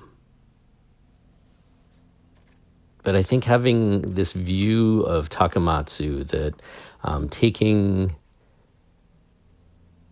but 3.04 3.16
I 3.16 3.24
think 3.24 3.46
having 3.46 4.02
this 4.02 4.34
view 4.34 5.02
of 5.02 5.30
Takamatsu 5.30 6.28
that 6.30 6.62
um, 7.04 7.30
taking 7.30 8.16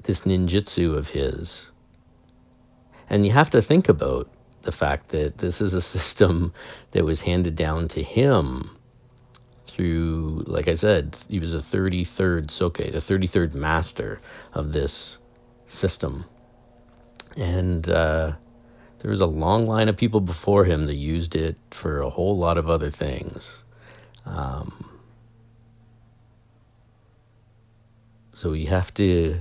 this 0.04 0.22
ninjutsu 0.22 0.96
of 0.96 1.10
his, 1.10 1.72
and 3.10 3.26
you 3.26 3.32
have 3.32 3.50
to 3.50 3.62
think 3.62 3.90
about 3.90 4.30
the 4.62 4.72
fact 4.72 5.10
that 5.10 5.40
this 5.40 5.62
is 5.62 5.74
a 5.74 5.82
system 5.96 6.54
that 6.92 7.06
was 7.06 7.22
handed 7.22 7.56
down 7.56 7.88
to 7.90 8.04
him 8.04 8.70
through, 9.66 10.44
like 10.48 10.68
I 10.68 10.76
said, 10.76 11.18
he 11.30 11.40
was 11.40 11.54
a 11.54 11.58
33rd 11.58 12.50
Soke, 12.50 12.78
the 12.78 13.00
33rd 13.00 13.54
master 13.54 14.20
of 14.54 14.72
this 14.74 15.18
system. 15.68 16.26
And, 17.38 17.88
uh, 17.88 18.34
there 19.00 19.12
was 19.12 19.22
a 19.22 19.28
long 19.28 19.68
line 19.68 19.90
of 19.90 19.96
people 19.96 20.22
before 20.22 20.66
him 20.66 20.88
that 20.88 20.96
used 20.96 21.36
it 21.36 21.56
for 21.70 22.02
a 22.02 22.10
whole 22.10 22.38
lot 22.38 22.58
of 22.58 22.68
other 22.70 22.90
things. 22.90 23.64
Um, 24.26 24.90
so 28.34 28.52
we 28.52 28.66
have 28.66 28.94
to 28.96 29.40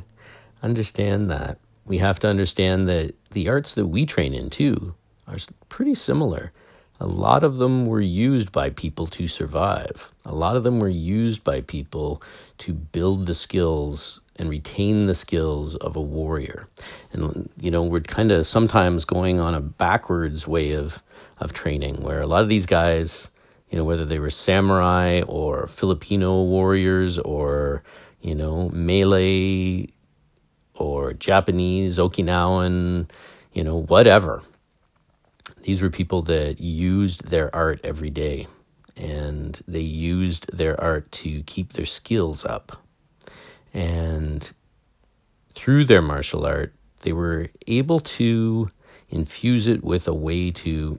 understand 0.62 1.30
that. 1.30 1.58
We 1.84 1.98
have 1.98 2.18
to 2.20 2.28
understand 2.28 2.88
that 2.88 3.14
the 3.30 3.48
arts 3.48 3.74
that 3.74 3.86
we 3.86 4.04
train 4.06 4.34
in 4.34 4.50
too 4.50 4.94
are 5.26 5.38
pretty 5.68 5.94
similar. 5.94 6.52
a 6.98 7.06
lot 7.06 7.44
of 7.44 7.58
them 7.58 7.86
were 7.86 8.00
used 8.00 8.52
by 8.52 8.70
people 8.70 9.06
to 9.06 9.28
survive. 9.28 10.14
A 10.24 10.34
lot 10.34 10.56
of 10.56 10.62
them 10.62 10.80
were 10.80 10.88
used 10.88 11.44
by 11.44 11.60
people 11.60 12.22
to 12.58 12.72
build 12.72 13.26
the 13.26 13.34
skills 13.34 14.20
and 14.38 14.48
retain 14.48 15.06
the 15.06 15.14
skills 15.14 15.74
of 15.76 15.96
a 15.96 16.00
warrior. 16.00 16.68
And 17.12 17.48
you 17.60 17.70
know, 17.70 17.82
we're 17.82 18.00
kind 18.00 18.32
of 18.32 18.46
sometimes 18.46 19.04
going 19.04 19.40
on 19.40 19.54
a 19.54 19.60
backwards 19.60 20.46
way 20.46 20.72
of 20.72 21.02
of 21.38 21.52
training 21.52 22.02
where 22.02 22.20
a 22.20 22.26
lot 22.26 22.42
of 22.42 22.48
these 22.48 22.66
guys, 22.66 23.28
you 23.70 23.78
know, 23.78 23.84
whether 23.84 24.04
they 24.04 24.18
were 24.18 24.30
samurai 24.30 25.22
or 25.26 25.66
Filipino 25.66 26.42
warriors 26.42 27.18
or, 27.18 27.82
you 28.20 28.34
know, 28.34 28.70
Malay 28.70 29.86
or 30.74 31.12
Japanese, 31.12 31.98
Okinawan, 31.98 33.08
you 33.52 33.64
know, 33.64 33.82
whatever. 33.82 34.42
These 35.62 35.82
were 35.82 35.90
people 35.90 36.22
that 36.22 36.60
used 36.60 37.28
their 37.28 37.54
art 37.54 37.80
every 37.82 38.10
day 38.10 38.46
and 38.96 39.60
they 39.68 39.80
used 39.80 40.50
their 40.56 40.80
art 40.80 41.10
to 41.12 41.42
keep 41.42 41.74
their 41.74 41.86
skills 41.86 42.44
up. 42.44 42.82
And 43.76 44.50
through 45.52 45.84
their 45.84 46.00
martial 46.00 46.46
art, 46.46 46.72
they 47.02 47.12
were 47.12 47.50
able 47.66 48.00
to 48.00 48.70
infuse 49.10 49.68
it 49.68 49.84
with 49.84 50.08
a 50.08 50.14
way 50.14 50.50
to 50.50 50.98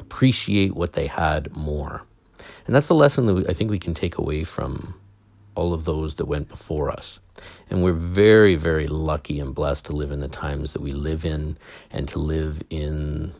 appreciate 0.00 0.74
what 0.74 0.94
they 0.94 1.06
had 1.06 1.54
more. 1.54 2.02
And 2.66 2.74
that's 2.74 2.88
the 2.88 2.94
lesson 2.94 3.26
that 3.26 3.50
I 3.50 3.52
think 3.52 3.70
we 3.70 3.78
can 3.78 3.92
take 3.92 4.16
away 4.16 4.44
from 4.44 4.94
all 5.56 5.74
of 5.74 5.84
those 5.84 6.14
that 6.14 6.24
went 6.24 6.48
before 6.48 6.90
us. 6.90 7.20
And 7.68 7.84
we're 7.84 7.92
very, 7.92 8.56
very 8.56 8.86
lucky 8.86 9.38
and 9.38 9.54
blessed 9.54 9.84
to 9.86 9.92
live 9.92 10.10
in 10.10 10.20
the 10.20 10.28
times 10.28 10.72
that 10.72 10.80
we 10.80 10.92
live 10.92 11.26
in 11.26 11.58
and 11.90 12.08
to 12.08 12.18
live 12.18 12.62
in 12.70 13.34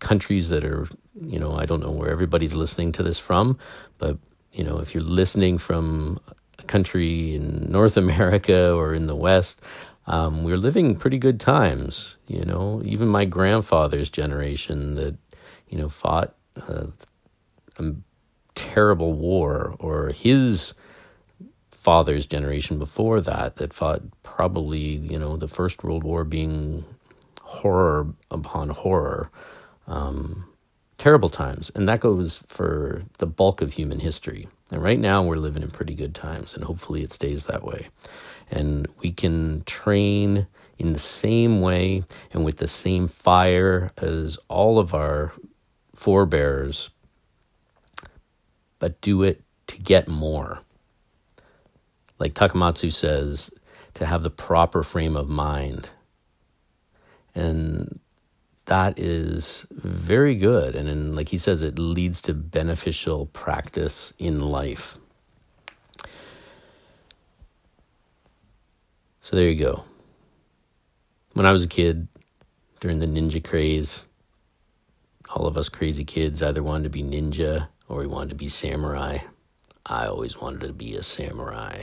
countries 0.00 0.48
that 0.48 0.64
are, 0.64 0.88
you 1.20 1.38
know, 1.38 1.54
I 1.54 1.64
don't 1.64 1.80
know 1.80 1.92
where 1.92 2.10
everybody's 2.10 2.54
listening 2.54 2.90
to 2.92 3.04
this 3.04 3.20
from, 3.20 3.56
but, 3.98 4.18
you 4.50 4.64
know, 4.64 4.78
if 4.78 4.94
you're 4.94 5.04
listening 5.04 5.58
from 5.58 6.18
a 6.58 6.62
country 6.64 7.34
in 7.34 7.66
North 7.70 7.96
America 7.96 8.72
or 8.72 8.94
in 8.94 9.06
the 9.06 9.16
West, 9.16 9.60
um, 10.06 10.44
we're 10.44 10.56
living 10.56 10.96
pretty 10.96 11.18
good 11.18 11.40
times. 11.40 12.16
You 12.26 12.44
know, 12.44 12.82
even 12.84 13.08
my 13.08 13.24
grandfather's 13.24 14.08
generation 14.08 14.94
that, 14.94 15.16
you 15.68 15.78
know, 15.78 15.88
fought 15.88 16.34
a 16.56 16.88
terrible 18.54 19.12
war, 19.12 19.76
or 19.78 20.08
his 20.08 20.74
father's 21.70 22.26
generation 22.26 22.78
before 22.78 23.20
that 23.20 23.56
that 23.56 23.72
fought 23.72 24.02
probably 24.22 24.78
you 24.80 25.18
know 25.18 25.36
the 25.36 25.48
first 25.48 25.82
world 25.84 26.02
war 26.02 26.24
being 26.24 26.84
horror 27.40 28.06
upon 28.30 28.68
horror 28.68 29.30
um, 29.86 30.44
terrible 30.98 31.30
times 31.30 31.70
and 31.74 31.88
that 31.88 32.00
goes 32.00 32.42
for 32.46 33.02
the 33.18 33.26
bulk 33.26 33.62
of 33.62 33.72
human 33.72 34.00
history 34.00 34.48
and 34.70 34.82
right 34.82 34.98
now 34.98 35.22
we're 35.22 35.36
living 35.36 35.62
in 35.62 35.70
pretty 35.70 35.94
good 35.94 36.14
times 36.14 36.54
and 36.54 36.64
hopefully 36.64 37.02
it 37.02 37.12
stays 37.12 37.46
that 37.46 37.64
way 37.64 37.88
and 38.50 38.86
we 39.00 39.10
can 39.10 39.62
train 39.64 40.46
in 40.78 40.92
the 40.92 40.98
same 40.98 41.60
way 41.60 42.02
and 42.32 42.44
with 42.44 42.58
the 42.58 42.68
same 42.68 43.08
fire 43.08 43.92
as 43.96 44.38
all 44.48 44.78
of 44.78 44.94
our 44.94 45.32
forebears 45.94 46.90
but 48.78 49.00
do 49.00 49.22
it 49.22 49.42
to 49.66 49.78
get 49.78 50.08
more 50.08 50.60
like 52.18 52.34
Takamatsu 52.34 52.92
says, 52.92 53.50
to 53.94 54.06
have 54.06 54.22
the 54.22 54.30
proper 54.30 54.82
frame 54.82 55.16
of 55.16 55.28
mind. 55.28 55.90
And 57.34 58.00
that 58.68 58.98
is 58.98 59.66
very 59.70 60.34
good. 60.34 60.76
And 60.76 60.88
then, 60.88 61.16
like 61.16 61.30
he 61.30 61.38
says, 61.38 61.62
it 61.62 61.78
leads 61.78 62.20
to 62.22 62.34
beneficial 62.34 63.26
practice 63.26 64.12
in 64.18 64.40
life. 64.40 64.98
So 69.20 69.36
there 69.36 69.48
you 69.48 69.58
go. 69.62 69.84
When 71.32 71.46
I 71.46 71.52
was 71.52 71.64
a 71.64 71.68
kid, 71.68 72.08
during 72.80 73.00
the 73.00 73.06
ninja 73.06 73.42
craze, 73.42 74.04
all 75.30 75.46
of 75.46 75.56
us 75.56 75.68
crazy 75.68 76.04
kids 76.04 76.42
either 76.42 76.62
wanted 76.62 76.84
to 76.84 76.90
be 76.90 77.02
ninja 77.02 77.68
or 77.88 77.98
we 77.98 78.06
wanted 78.06 78.30
to 78.30 78.36
be 78.36 78.48
samurai. 78.48 79.18
I 79.86 80.06
always 80.06 80.38
wanted 80.38 80.60
to 80.66 80.72
be 80.74 80.94
a 80.94 81.02
samurai. 81.02 81.82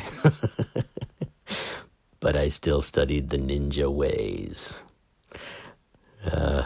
but 2.19 2.35
I 2.35 2.49
still 2.49 2.81
studied 2.81 3.29
the 3.29 3.37
ninja 3.37 3.91
ways. 3.91 4.79
Uh, 6.25 6.65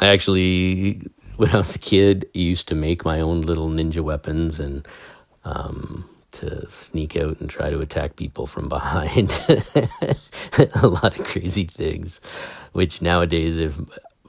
I 0.00 0.08
actually, 0.08 1.02
when 1.36 1.50
I 1.50 1.58
was 1.58 1.74
a 1.76 1.78
kid, 1.78 2.28
used 2.34 2.68
to 2.68 2.74
make 2.74 3.04
my 3.04 3.20
own 3.20 3.42
little 3.42 3.68
ninja 3.68 4.00
weapons 4.02 4.58
and 4.58 4.86
um, 5.44 6.08
to 6.32 6.70
sneak 6.70 7.16
out 7.16 7.40
and 7.40 7.50
try 7.50 7.70
to 7.70 7.80
attack 7.80 8.16
people 8.16 8.46
from 8.46 8.68
behind. 8.70 9.30
a 10.58 10.86
lot 10.86 11.18
of 11.18 11.24
crazy 11.26 11.64
things, 11.64 12.20
which 12.72 13.02
nowadays, 13.02 13.58
if 13.58 13.78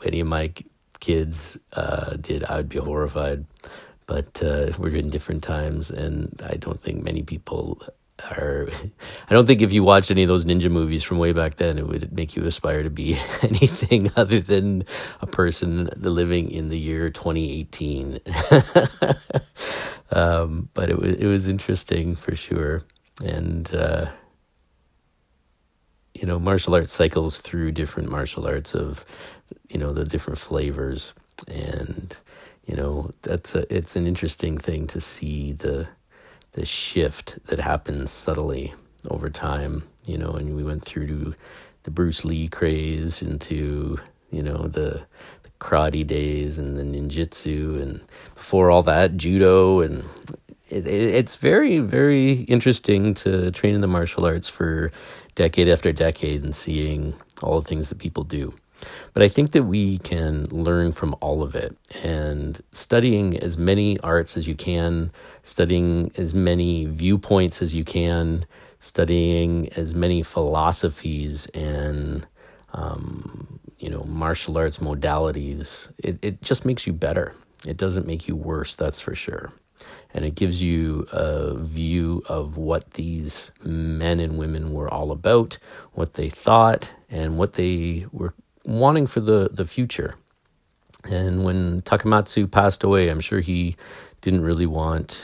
any 0.05 0.19
of 0.19 0.27
my 0.27 0.51
kids 0.99 1.57
uh, 1.73 2.15
did, 2.17 2.43
I 2.45 2.57
would 2.57 2.69
be 2.69 2.79
horrified 2.79 3.45
but 4.05 4.41
uh, 4.43 4.71
we're 4.77 4.95
in 4.95 5.09
different 5.09 5.43
times, 5.43 5.89
and 5.89 6.41
I 6.45 6.55
don't 6.55 6.81
think 6.81 7.03
many 7.03 7.23
people 7.23 7.81
are. 8.19 8.67
I 9.29 9.33
don't 9.33 9.45
think 9.45 9.61
if 9.61 9.73
you 9.73 9.83
watched 9.83 10.11
any 10.11 10.23
of 10.23 10.27
those 10.27 10.45
ninja 10.45 10.69
movies 10.71 11.03
from 11.03 11.19
way 11.19 11.33
back 11.33 11.55
then, 11.55 11.77
it 11.77 11.87
would 11.87 12.13
make 12.13 12.35
you 12.35 12.43
aspire 12.45 12.83
to 12.83 12.89
be 12.89 13.19
anything 13.41 14.11
other 14.15 14.39
than 14.39 14.85
a 15.21 15.27
person 15.27 15.89
living 15.97 16.51
in 16.51 16.69
the 16.69 16.79
year 16.79 17.09
2018. 17.09 18.19
um, 20.11 20.69
but 20.73 20.89
it 20.89 20.97
was 20.97 21.15
it 21.15 21.27
was 21.27 21.47
interesting 21.47 22.15
for 22.15 22.35
sure, 22.35 22.83
and. 23.23 23.73
Uh, 23.73 24.07
you 26.13 26.27
know, 26.27 26.37
martial 26.37 26.75
arts 26.75 26.93
cycles 26.93 27.41
through 27.41 27.71
different 27.71 28.07
martial 28.07 28.45
arts 28.45 28.75
of, 28.75 29.03
you 29.69 29.79
know, 29.79 29.91
the 29.91 30.05
different 30.05 30.37
flavors. 30.37 31.15
And 31.47 32.15
you 32.65 32.75
know 32.75 33.09
that's 33.21 33.55
a, 33.55 33.75
it's 33.75 33.95
an 33.95 34.07
interesting 34.07 34.57
thing 34.57 34.87
to 34.87 35.01
see 35.01 35.51
the 35.53 35.87
the 36.53 36.65
shift 36.65 37.37
that 37.47 37.59
happens 37.59 38.11
subtly 38.11 38.73
over 39.09 39.29
time 39.29 39.83
you 40.05 40.17
know 40.17 40.31
and 40.31 40.55
we 40.55 40.63
went 40.63 40.83
through 40.83 41.33
the 41.83 41.91
Bruce 41.91 42.23
Lee 42.25 42.47
craze 42.47 43.21
into 43.21 43.99
you 44.31 44.41
know 44.41 44.67
the, 44.67 45.01
the 45.43 45.49
karate 45.59 46.05
days 46.05 46.57
and 46.57 46.77
the 46.77 46.83
ninjutsu 46.83 47.81
and 47.81 48.01
before 48.35 48.71
all 48.71 48.81
that 48.83 49.17
judo 49.17 49.81
and 49.81 50.03
it, 50.69 50.87
it, 50.87 51.15
it's 51.15 51.35
very 51.35 51.79
very 51.79 52.41
interesting 52.43 53.13
to 53.13 53.51
train 53.51 53.75
in 53.75 53.81
the 53.81 53.87
martial 53.87 54.25
arts 54.25 54.49
for 54.49 54.91
decade 55.35 55.69
after 55.69 55.91
decade 55.91 56.43
and 56.43 56.55
seeing 56.55 57.13
all 57.41 57.59
the 57.59 57.67
things 57.67 57.89
that 57.89 57.97
people 57.97 58.23
do 58.23 58.53
but 59.13 59.23
I 59.23 59.27
think 59.27 59.51
that 59.51 59.63
we 59.63 59.99
can 59.99 60.45
learn 60.45 60.91
from 60.91 61.15
all 61.21 61.43
of 61.43 61.55
it 61.55 61.75
and 62.03 62.61
studying 62.71 63.37
as 63.37 63.57
many 63.57 63.99
arts 63.99 64.37
as 64.37 64.47
you 64.47 64.55
can, 64.55 65.11
studying 65.43 66.11
as 66.17 66.33
many 66.33 66.85
viewpoints 66.85 67.61
as 67.61 67.75
you 67.75 67.83
can, 67.83 68.45
studying 68.79 69.69
as 69.73 69.95
many 69.95 70.23
philosophies 70.23 71.45
and 71.47 72.25
um, 72.73 73.59
you 73.79 73.89
know 73.89 74.03
martial 74.03 74.57
arts 74.57 74.79
modalities. 74.79 75.89
It 75.97 76.19
it 76.21 76.41
just 76.41 76.65
makes 76.65 76.87
you 76.87 76.93
better. 76.93 77.33
It 77.65 77.77
doesn't 77.77 78.07
make 78.07 78.27
you 78.27 78.35
worse, 78.35 78.75
that's 78.75 78.99
for 78.99 79.15
sure. 79.15 79.53
And 80.13 80.25
it 80.25 80.35
gives 80.35 80.61
you 80.61 81.07
a 81.11 81.55
view 81.57 82.21
of 82.27 82.57
what 82.57 82.91
these 82.91 83.51
men 83.63 84.19
and 84.19 84.37
women 84.37 84.71
were 84.71 84.93
all 84.93 85.11
about, 85.11 85.57
what 85.93 86.13
they 86.13 86.29
thought, 86.29 86.93
and 87.09 87.37
what 87.37 87.53
they 87.53 88.05
were 88.11 88.33
wanting 88.65 89.07
for 89.07 89.19
the, 89.19 89.49
the 89.51 89.65
future. 89.65 90.15
And 91.05 91.43
when 91.43 91.81
Takamatsu 91.81 92.49
passed 92.49 92.83
away, 92.83 93.09
I'm 93.09 93.19
sure 93.19 93.41
he 93.41 93.75
didn't 94.21 94.41
really 94.41 94.65
want 94.65 95.21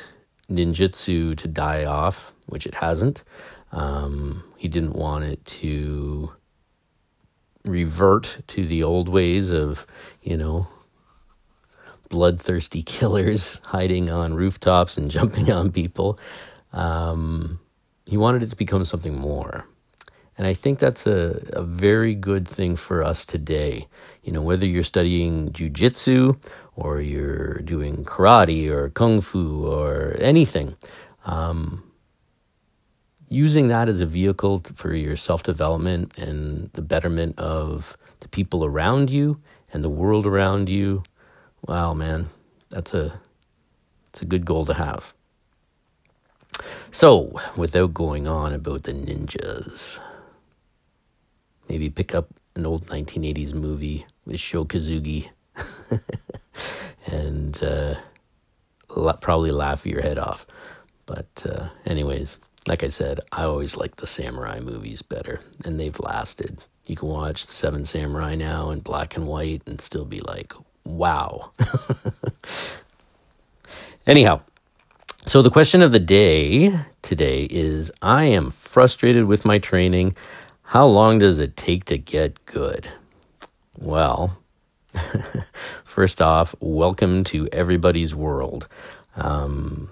ninjutsu 0.50 1.38
to 1.38 1.48
die 1.48 1.86
off, 1.86 2.34
which 2.48 2.66
it 2.66 2.76
hasn't. 2.76 3.24
Um, 3.72 4.44
he 4.58 4.68
didn't 4.68 4.94
want 4.94 5.24
it 5.24 5.44
to 5.46 6.34
revert 7.64 8.40
to 8.48 8.66
the 8.66 8.84
old 8.84 9.08
ways 9.08 9.52
of, 9.52 9.86
you 10.22 10.36
know, 10.36 10.68
bloodthirsty 12.10 12.82
killers 12.86 13.60
hiding 13.64 14.10
on 14.10 14.34
rooftops 14.34 14.98
and 14.98 15.10
jumping 15.16 15.52
on 15.52 15.72
people. 15.72 16.20
Um, 16.74 17.60
he 18.06 18.18
wanted 18.18 18.44
it 18.44 18.50
to 18.50 18.56
become 18.56 18.84
something 18.86 19.16
more. 19.16 19.66
And 20.40 20.48
I 20.48 20.56
think 20.56 20.80
that's 20.80 21.06
a, 21.06 21.44
a 21.54 21.64
very 21.64 22.16
good 22.16 22.48
thing 22.48 22.78
for 22.78 23.04
us 23.04 23.26
today. 23.26 23.88
You 24.24 24.32
know, 24.32 24.42
whether 24.42 24.66
you're 24.66 24.84
studying 24.84 25.52
jujitsu 25.52 26.40
or 26.78 27.02
you're 27.02 27.60
doing 27.60 28.06
karate 28.06 28.70
or 28.70 28.90
kung 28.90 29.22
fu 29.22 29.68
or 29.68 30.16
anything, 30.20 30.78
um, 31.26 31.84
using 33.28 33.68
that 33.68 33.90
as 33.90 34.00
a 34.00 34.08
vehicle 34.08 34.64
for 34.76 34.96
your 34.96 35.18
self 35.18 35.44
development 35.44 36.18
and 36.18 36.72
the 36.74 36.82
betterment 36.82 37.38
of 37.38 37.98
the 38.22 38.30
people 38.30 38.66
around 38.66 39.12
you 39.12 39.42
and 39.74 39.84
the 39.84 39.90
world 39.90 40.26
around 40.26 40.70
you 40.70 41.04
Wow, 41.68 41.94
man, 41.94 42.28
that's 42.70 42.94
a 42.94 43.20
it's 44.10 44.22
a 44.22 44.26
good 44.26 44.46
goal 44.46 44.66
to 44.66 44.74
have. 44.74 45.14
So, 46.92 47.40
without 47.56 47.94
going 47.94 48.28
on 48.28 48.54
about 48.54 48.84
the 48.84 48.94
ninjas, 48.94 50.00
maybe 51.70 51.90
pick 51.90 52.16
up 52.16 52.30
an 52.56 52.66
old 52.66 52.88
1980s 52.88 53.54
movie 53.54 54.06
with 54.26 54.40
Sho 54.40 54.66
Kosugi 54.66 55.30
and 57.06 57.64
uh, 57.64 57.96
probably 59.22 59.52
laugh 59.52 59.86
your 59.86 60.02
head 60.02 60.18
off. 60.18 60.46
But, 61.06 61.46
uh, 61.46 61.70
anyways, 61.86 62.38
like 62.68 62.84
I 62.84 62.90
said, 62.90 63.22
I 63.32 63.44
always 63.44 63.78
like 63.78 63.96
the 63.96 64.08
samurai 64.08 64.60
movies 64.60 65.02
better, 65.02 65.42
and 65.64 65.80
they've 65.80 66.00
lasted. 66.00 66.60
You 66.86 66.96
can 66.96 67.10
watch 67.10 67.46
The 67.46 67.54
Seven 67.54 67.86
Samurai 67.86 68.36
now 68.36 68.72
in 68.72 68.80
black 68.80 69.16
and 69.16 69.28
white 69.28 69.62
and 69.68 69.80
still 69.80 70.06
be 70.06 70.22
like, 70.22 70.54
wow. 70.84 71.52
Anyhow, 74.08 74.42
so 75.26 75.44
the 75.44 75.52
question 75.52 75.84
of 75.84 75.92
the 75.92 76.00
day 76.00 76.80
today 77.04 77.44
is 77.44 77.92
I 78.02 78.26
am 78.26 78.50
frustrated 78.50 79.26
with 79.26 79.46
my 79.46 79.60
training. 79.60 80.16
How 80.70 80.86
long 80.86 81.18
does 81.18 81.40
it 81.40 81.58
take 81.58 81.86
to 81.86 81.98
get 81.98 82.46
good? 82.46 82.88
Well, 83.80 84.38
first 85.84 86.22
off, 86.22 86.54
welcome 86.60 87.24
to 87.24 87.50
everybody's 87.52 88.14
world. 88.14 88.68
Um, 89.16 89.90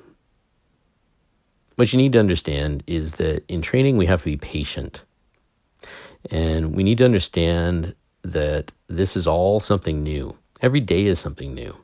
what 1.77 1.91
you 1.91 1.97
need 1.97 2.11
to 2.11 2.19
understand 2.19 2.83
is 2.85 3.13
that 3.13 3.43
in 3.51 3.63
training, 3.63 3.97
we 3.97 4.05
have 4.05 4.19
to 4.19 4.25
be 4.25 4.37
patient. 4.37 5.01
And 6.29 6.75
we 6.75 6.83
need 6.83 6.99
to 6.99 7.05
understand 7.05 7.95
that 8.21 8.71
this 8.85 9.17
is 9.17 9.25
all 9.25 9.59
something 9.59 10.03
new. 10.03 10.37
Every 10.61 10.81
day 10.81 11.07
is 11.07 11.17
something 11.17 11.55
new. 11.55 11.75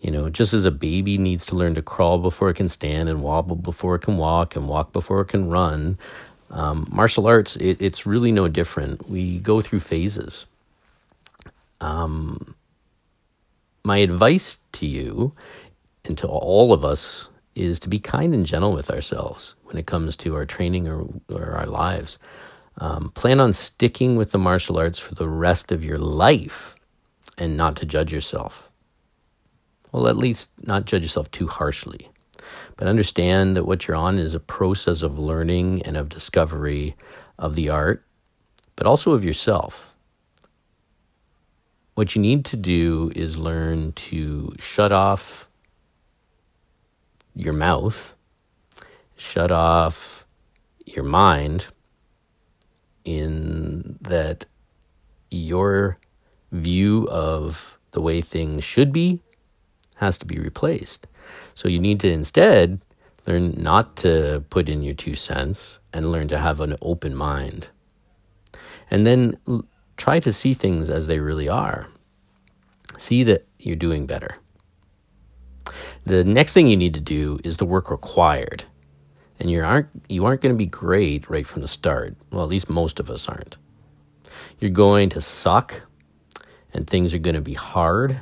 You 0.00 0.10
know, 0.10 0.28
just 0.28 0.52
as 0.54 0.64
a 0.64 0.72
baby 0.72 1.18
needs 1.18 1.46
to 1.46 1.54
learn 1.54 1.76
to 1.76 1.82
crawl 1.82 2.18
before 2.18 2.50
it 2.50 2.56
can 2.56 2.68
stand 2.68 3.08
and 3.08 3.22
wobble 3.22 3.54
before 3.54 3.94
it 3.94 4.02
can 4.02 4.16
walk 4.16 4.56
and 4.56 4.66
walk 4.66 4.92
before 4.92 5.20
it 5.20 5.28
can 5.28 5.48
run, 5.48 5.98
um, 6.54 6.88
martial 6.90 7.26
arts, 7.26 7.56
it, 7.56 7.82
it's 7.82 8.06
really 8.06 8.30
no 8.30 8.46
different. 8.46 9.10
We 9.10 9.40
go 9.40 9.60
through 9.60 9.80
phases. 9.80 10.46
Um, 11.80 12.54
my 13.84 13.98
advice 13.98 14.58
to 14.72 14.86
you 14.86 15.32
and 16.04 16.16
to 16.18 16.28
all 16.28 16.72
of 16.72 16.84
us 16.84 17.28
is 17.56 17.80
to 17.80 17.88
be 17.88 17.98
kind 17.98 18.32
and 18.32 18.46
gentle 18.46 18.72
with 18.72 18.88
ourselves 18.88 19.56
when 19.64 19.76
it 19.76 19.86
comes 19.86 20.16
to 20.16 20.36
our 20.36 20.46
training 20.46 20.86
or, 20.86 21.06
or 21.28 21.50
our 21.50 21.66
lives. 21.66 22.18
Um, 22.78 23.10
plan 23.14 23.40
on 23.40 23.52
sticking 23.52 24.16
with 24.16 24.30
the 24.30 24.38
martial 24.38 24.78
arts 24.78 24.98
for 24.98 25.14
the 25.14 25.28
rest 25.28 25.72
of 25.72 25.84
your 25.84 25.98
life 25.98 26.76
and 27.36 27.56
not 27.56 27.76
to 27.76 27.86
judge 27.86 28.12
yourself. 28.12 28.68
Well, 29.90 30.06
at 30.06 30.16
least 30.16 30.50
not 30.62 30.84
judge 30.84 31.02
yourself 31.02 31.30
too 31.30 31.48
harshly. 31.48 32.10
But 32.76 32.88
understand 32.88 33.56
that 33.56 33.66
what 33.66 33.86
you're 33.86 33.96
on 33.96 34.18
is 34.18 34.34
a 34.34 34.40
process 34.40 35.02
of 35.02 35.18
learning 35.18 35.82
and 35.82 35.96
of 35.96 36.08
discovery 36.08 36.96
of 37.38 37.54
the 37.54 37.68
art, 37.68 38.04
but 38.76 38.86
also 38.86 39.12
of 39.12 39.24
yourself. 39.24 39.94
What 41.94 42.16
you 42.16 42.22
need 42.22 42.44
to 42.46 42.56
do 42.56 43.12
is 43.14 43.38
learn 43.38 43.92
to 43.92 44.54
shut 44.58 44.90
off 44.90 45.48
your 47.34 47.52
mouth, 47.52 48.14
shut 49.16 49.50
off 49.50 50.26
your 50.86 51.04
mind, 51.04 51.66
in 53.04 53.98
that 54.00 54.46
your 55.30 55.98
view 56.50 57.08
of 57.08 57.78
the 57.90 58.00
way 58.00 58.20
things 58.20 58.64
should 58.64 58.92
be 58.92 59.20
has 59.96 60.18
to 60.18 60.26
be 60.26 60.38
replaced. 60.38 61.06
So 61.54 61.68
you 61.68 61.78
need 61.78 62.00
to 62.00 62.10
instead 62.10 62.80
learn 63.26 63.54
not 63.56 63.96
to 63.96 64.44
put 64.50 64.68
in 64.68 64.82
your 64.82 64.94
two 64.94 65.14
cents 65.14 65.78
and 65.92 66.12
learn 66.12 66.28
to 66.28 66.38
have 66.38 66.60
an 66.60 66.76
open 66.82 67.14
mind. 67.14 67.68
And 68.90 69.06
then 69.06 69.38
try 69.96 70.20
to 70.20 70.32
see 70.32 70.54
things 70.54 70.90
as 70.90 71.06
they 71.06 71.18
really 71.18 71.48
are. 71.48 71.88
See 72.98 73.22
that 73.24 73.46
you're 73.58 73.76
doing 73.76 74.06
better. 74.06 74.36
The 76.04 76.24
next 76.24 76.52
thing 76.52 76.66
you 76.66 76.76
need 76.76 76.94
to 76.94 77.00
do 77.00 77.38
is 77.44 77.56
the 77.56 77.64
work 77.64 77.90
required. 77.90 78.64
And 79.40 79.50
you 79.50 79.62
aren't 79.62 79.88
you 80.08 80.24
aren't 80.24 80.42
going 80.42 80.54
to 80.54 80.58
be 80.58 80.66
great 80.66 81.28
right 81.28 81.46
from 81.46 81.62
the 81.62 81.68
start. 81.68 82.14
Well, 82.30 82.44
at 82.44 82.48
least 82.50 82.68
most 82.68 83.00
of 83.00 83.10
us 83.10 83.28
aren't. 83.28 83.56
You're 84.60 84.70
going 84.70 85.08
to 85.10 85.20
suck 85.20 85.82
and 86.72 86.86
things 86.86 87.14
are 87.14 87.18
going 87.18 87.34
to 87.34 87.40
be 87.40 87.54
hard. 87.54 88.20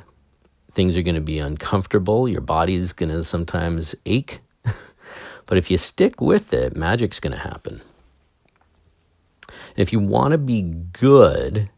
Things 0.73 0.97
are 0.97 1.03
going 1.03 1.15
to 1.15 1.21
be 1.21 1.39
uncomfortable. 1.39 2.29
Your 2.29 2.41
body 2.41 2.75
is 2.75 2.93
going 2.93 3.11
to 3.11 3.23
sometimes 3.25 3.95
ache. 4.07 4.41
but 5.47 5.59
if 5.59 5.71
you 5.71 5.79
stick 5.79 6.21
with 6.21 6.53
it, 6.53 6.77
magic's 6.77 7.21
going 7.21 7.35
to 7.35 7.43
happen. 7.43 7.83
And 9.49 9.79
if 9.79 9.93
you 9.93 10.01
want 10.01 10.33
to 10.33 10.39
be 10.39 10.63
good, 10.63 11.71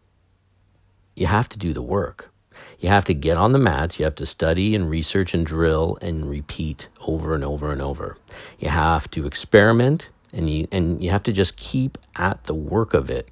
you 1.17 1.27
have 1.27 1.49
to 1.51 1.59
do 1.59 1.73
the 1.73 1.83
work. 1.83 2.31
You 2.79 2.89
have 2.89 3.05
to 3.07 3.15
get 3.15 3.37
on 3.37 3.53
the 3.53 3.59
mats, 3.59 3.99
you 3.99 4.05
have 4.05 4.15
to 4.17 4.27
study 4.27 4.75
and 4.75 4.91
research 4.91 5.35
and 5.35 5.47
drill 5.47 5.97
and 6.03 6.29
repeat 6.29 6.89
over 7.07 7.35
and 7.35 7.43
over 7.43 7.73
and 7.73 7.81
over. 7.81 8.19
You 8.59 8.69
have 8.69 9.11
to 9.13 9.27
experiment 9.27 10.11
and 10.33 10.51
you 10.51 10.69
and 10.71 11.03
you 11.03 11.11
have 11.11 11.23
to 11.25 11.33
just 11.33 11.57
keep 11.57 11.99
at 12.17 12.45
the 12.45 12.55
work 12.55 12.93
of 12.95 13.09
it. 13.11 13.31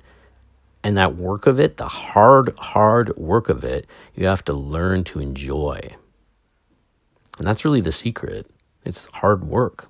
And 0.85 0.97
that 0.97 1.17
work 1.17 1.47
of 1.47 1.61
it, 1.61 1.77
the 1.77 1.87
hard, 1.87 2.55
hard 2.59 3.17
work 3.17 3.49
of 3.49 3.63
it, 3.63 3.87
you 4.15 4.27
have 4.27 4.45
to 4.47 4.53
learn 4.53 5.05
to 5.05 5.21
enjoy. 5.21 5.81
And 7.39 7.47
that's 7.47 7.65
really 7.65 7.81
the 7.81 7.93
secret. 7.93 8.51
It's 8.85 9.07
hard 9.15 9.45
work 9.45 9.89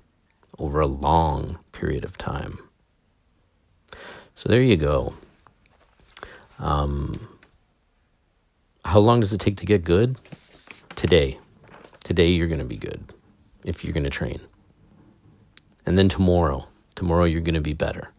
over 0.59 0.79
a 0.79 0.87
long 0.87 1.57
period 1.71 2.05
of 2.05 2.17
time. 2.17 2.59
So 4.35 4.49
there 4.49 4.61
you 4.61 4.77
go. 4.77 5.13
Um, 6.59 7.27
how 8.85 8.99
long 8.99 9.19
does 9.19 9.33
it 9.33 9.39
take 9.39 9.57
to 9.57 9.65
get 9.65 9.83
good? 9.83 10.17
Today. 10.95 11.39
Today 12.03 12.27
you're 12.27 12.47
going 12.47 12.59
to 12.59 12.65
be 12.65 12.77
good 12.77 13.13
if 13.63 13.83
you're 13.83 13.93
going 13.93 14.03
to 14.03 14.09
train. 14.09 14.41
And 15.85 15.97
then 15.97 16.09
tomorrow. 16.09 16.67
Tomorrow 16.95 17.25
you're 17.25 17.41
going 17.41 17.55
to 17.55 17.61
be 17.61 17.73
better. 17.73 18.09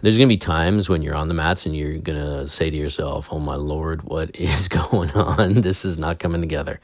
There's 0.00 0.16
going 0.16 0.28
to 0.28 0.32
be 0.32 0.38
times 0.38 0.88
when 0.88 1.02
you're 1.02 1.14
on 1.14 1.28
the 1.28 1.34
mats 1.34 1.66
and 1.66 1.76
you're 1.76 1.98
going 1.98 2.18
to 2.18 2.48
say 2.48 2.70
to 2.70 2.76
yourself, 2.76 3.28
"Oh 3.30 3.38
my 3.38 3.54
lord, 3.54 4.02
what 4.02 4.30
is 4.36 4.68
going 4.68 5.10
on? 5.12 5.60
This 5.60 5.84
is 5.84 5.98
not 5.98 6.18
coming 6.18 6.40
together." 6.40 6.80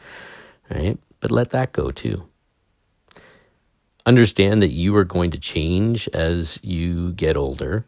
Right? 0.71 0.99
But 1.21 1.31
let 1.31 1.51
that 1.51 1.73
go 1.73 1.91
too. 1.91 2.25
Understand 4.07 4.63
that 4.63 4.73
you 4.73 4.95
are 4.97 5.05
going 5.05 5.31
to 5.31 5.39
change 5.39 6.09
as 6.09 6.59
you 6.63 7.13
get 7.13 7.37
older 7.37 7.87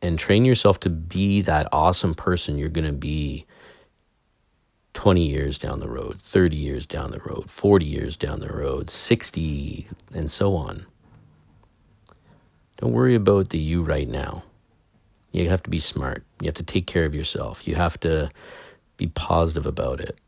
and 0.00 0.18
train 0.18 0.44
yourself 0.44 0.80
to 0.80 0.90
be 0.90 1.42
that 1.42 1.68
awesome 1.70 2.14
person 2.14 2.58
you're 2.58 2.68
going 2.68 2.86
to 2.86 2.92
be 2.92 3.46
20 4.94 5.26
years 5.26 5.58
down 5.58 5.80
the 5.80 5.88
road, 5.88 6.20
30 6.20 6.56
years 6.56 6.86
down 6.86 7.10
the 7.10 7.20
road, 7.20 7.50
40 7.50 7.86
years 7.86 8.16
down 8.16 8.40
the 8.40 8.52
road, 8.52 8.90
60, 8.90 9.88
and 10.14 10.30
so 10.30 10.54
on. 10.54 10.86
Don't 12.82 12.94
worry 12.94 13.14
about 13.14 13.50
the 13.50 13.58
you 13.58 13.80
right 13.80 14.08
now. 14.08 14.42
You 15.30 15.48
have 15.48 15.62
to 15.62 15.70
be 15.70 15.78
smart. 15.78 16.24
You 16.40 16.46
have 16.46 16.56
to 16.56 16.64
take 16.64 16.84
care 16.84 17.04
of 17.04 17.14
yourself. 17.14 17.68
You 17.68 17.76
have 17.76 17.98
to 18.00 18.28
be 18.96 19.06
positive 19.06 19.66
about 19.66 20.00
it. 20.00 20.18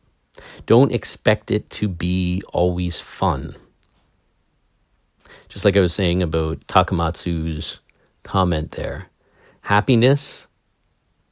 Don't 0.65 0.93
expect 0.93 1.51
it 1.51 1.69
to 1.71 1.89
be 1.89 2.43
always 2.53 3.01
fun. 3.01 3.57
Just 5.49 5.65
like 5.65 5.77
I 5.77 5.81
was 5.81 5.93
saying 5.93 6.23
about 6.23 6.65
Takamatsu's 6.69 7.81
comment 8.23 8.71
there, 8.71 9.07
happiness 9.63 10.47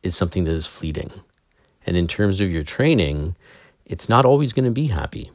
is 0.02 0.16
something 0.16 0.42
that 0.42 0.50
is 0.50 0.66
fleeting. 0.66 1.12
And 1.86 1.96
in 1.96 2.08
terms 2.08 2.40
of 2.40 2.50
your 2.50 2.64
training, 2.64 3.36
it's 3.86 4.08
not 4.08 4.24
always 4.24 4.52
going 4.52 4.64
to 4.64 4.72
be 4.72 4.88
happy. 4.88 5.30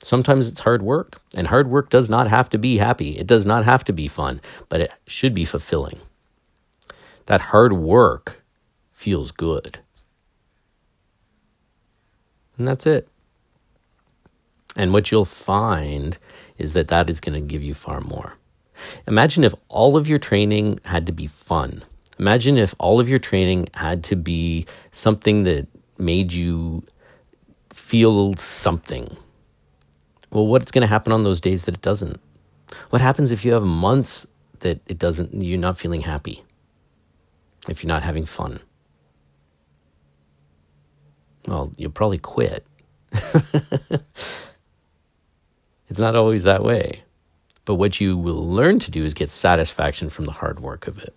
Sometimes 0.00 0.48
it's 0.48 0.60
hard 0.60 0.82
work, 0.82 1.20
and 1.34 1.48
hard 1.48 1.68
work 1.68 1.90
does 1.90 2.08
not 2.08 2.28
have 2.28 2.48
to 2.50 2.58
be 2.58 2.78
happy. 2.78 3.18
It 3.18 3.26
does 3.26 3.44
not 3.44 3.64
have 3.64 3.84
to 3.84 3.92
be 3.92 4.08
fun, 4.08 4.40
but 4.68 4.80
it 4.80 4.92
should 5.06 5.34
be 5.34 5.44
fulfilling. 5.44 5.98
That 7.26 7.40
hard 7.40 7.72
work 7.72 8.42
feels 8.92 9.32
good. 9.32 9.80
And 12.56 12.66
that's 12.66 12.86
it. 12.86 13.08
And 14.76 14.92
what 14.92 15.10
you'll 15.10 15.24
find 15.24 16.18
is 16.56 16.72
that 16.72 16.88
that 16.88 17.10
is 17.10 17.20
going 17.20 17.40
to 17.40 17.46
give 17.46 17.62
you 17.62 17.74
far 17.74 18.00
more. 18.00 18.34
Imagine 19.06 19.42
if 19.42 19.54
all 19.68 19.96
of 19.96 20.08
your 20.08 20.18
training 20.20 20.78
had 20.84 21.06
to 21.06 21.12
be 21.12 21.26
fun. 21.26 21.84
Imagine 22.18 22.56
if 22.56 22.74
all 22.78 23.00
of 23.00 23.08
your 23.08 23.18
training 23.18 23.68
had 23.74 24.04
to 24.04 24.16
be 24.16 24.66
something 24.90 25.44
that 25.44 25.66
made 25.98 26.32
you 26.32 26.84
feel 27.70 28.34
something. 28.36 29.16
Well, 30.30 30.46
what's 30.46 30.70
going 30.70 30.82
to 30.82 30.88
happen 30.88 31.12
on 31.12 31.24
those 31.24 31.40
days 31.40 31.64
that 31.64 31.74
it 31.74 31.82
doesn't? 31.82 32.20
What 32.90 33.00
happens 33.00 33.30
if 33.30 33.44
you 33.44 33.52
have 33.52 33.62
months 33.62 34.26
that 34.60 34.80
it 34.86 34.98
doesn't, 34.98 35.34
you're 35.34 35.58
not 35.58 35.78
feeling 35.78 36.02
happy? 36.02 36.44
If 37.68 37.82
you're 37.82 37.88
not 37.88 38.02
having 38.02 38.26
fun? 38.26 38.60
Well, 41.46 41.72
you'll 41.76 41.90
probably 41.90 42.18
quit. 42.18 42.66
it's 43.12 44.02
not 45.98 46.14
always 46.14 46.42
that 46.44 46.62
way. 46.62 47.02
But 47.64 47.76
what 47.76 48.00
you 48.00 48.16
will 48.16 48.46
learn 48.46 48.78
to 48.80 48.90
do 48.90 49.04
is 49.04 49.14
get 49.14 49.30
satisfaction 49.30 50.10
from 50.10 50.26
the 50.26 50.32
hard 50.32 50.60
work 50.60 50.86
of 50.86 50.98
it. 50.98 51.14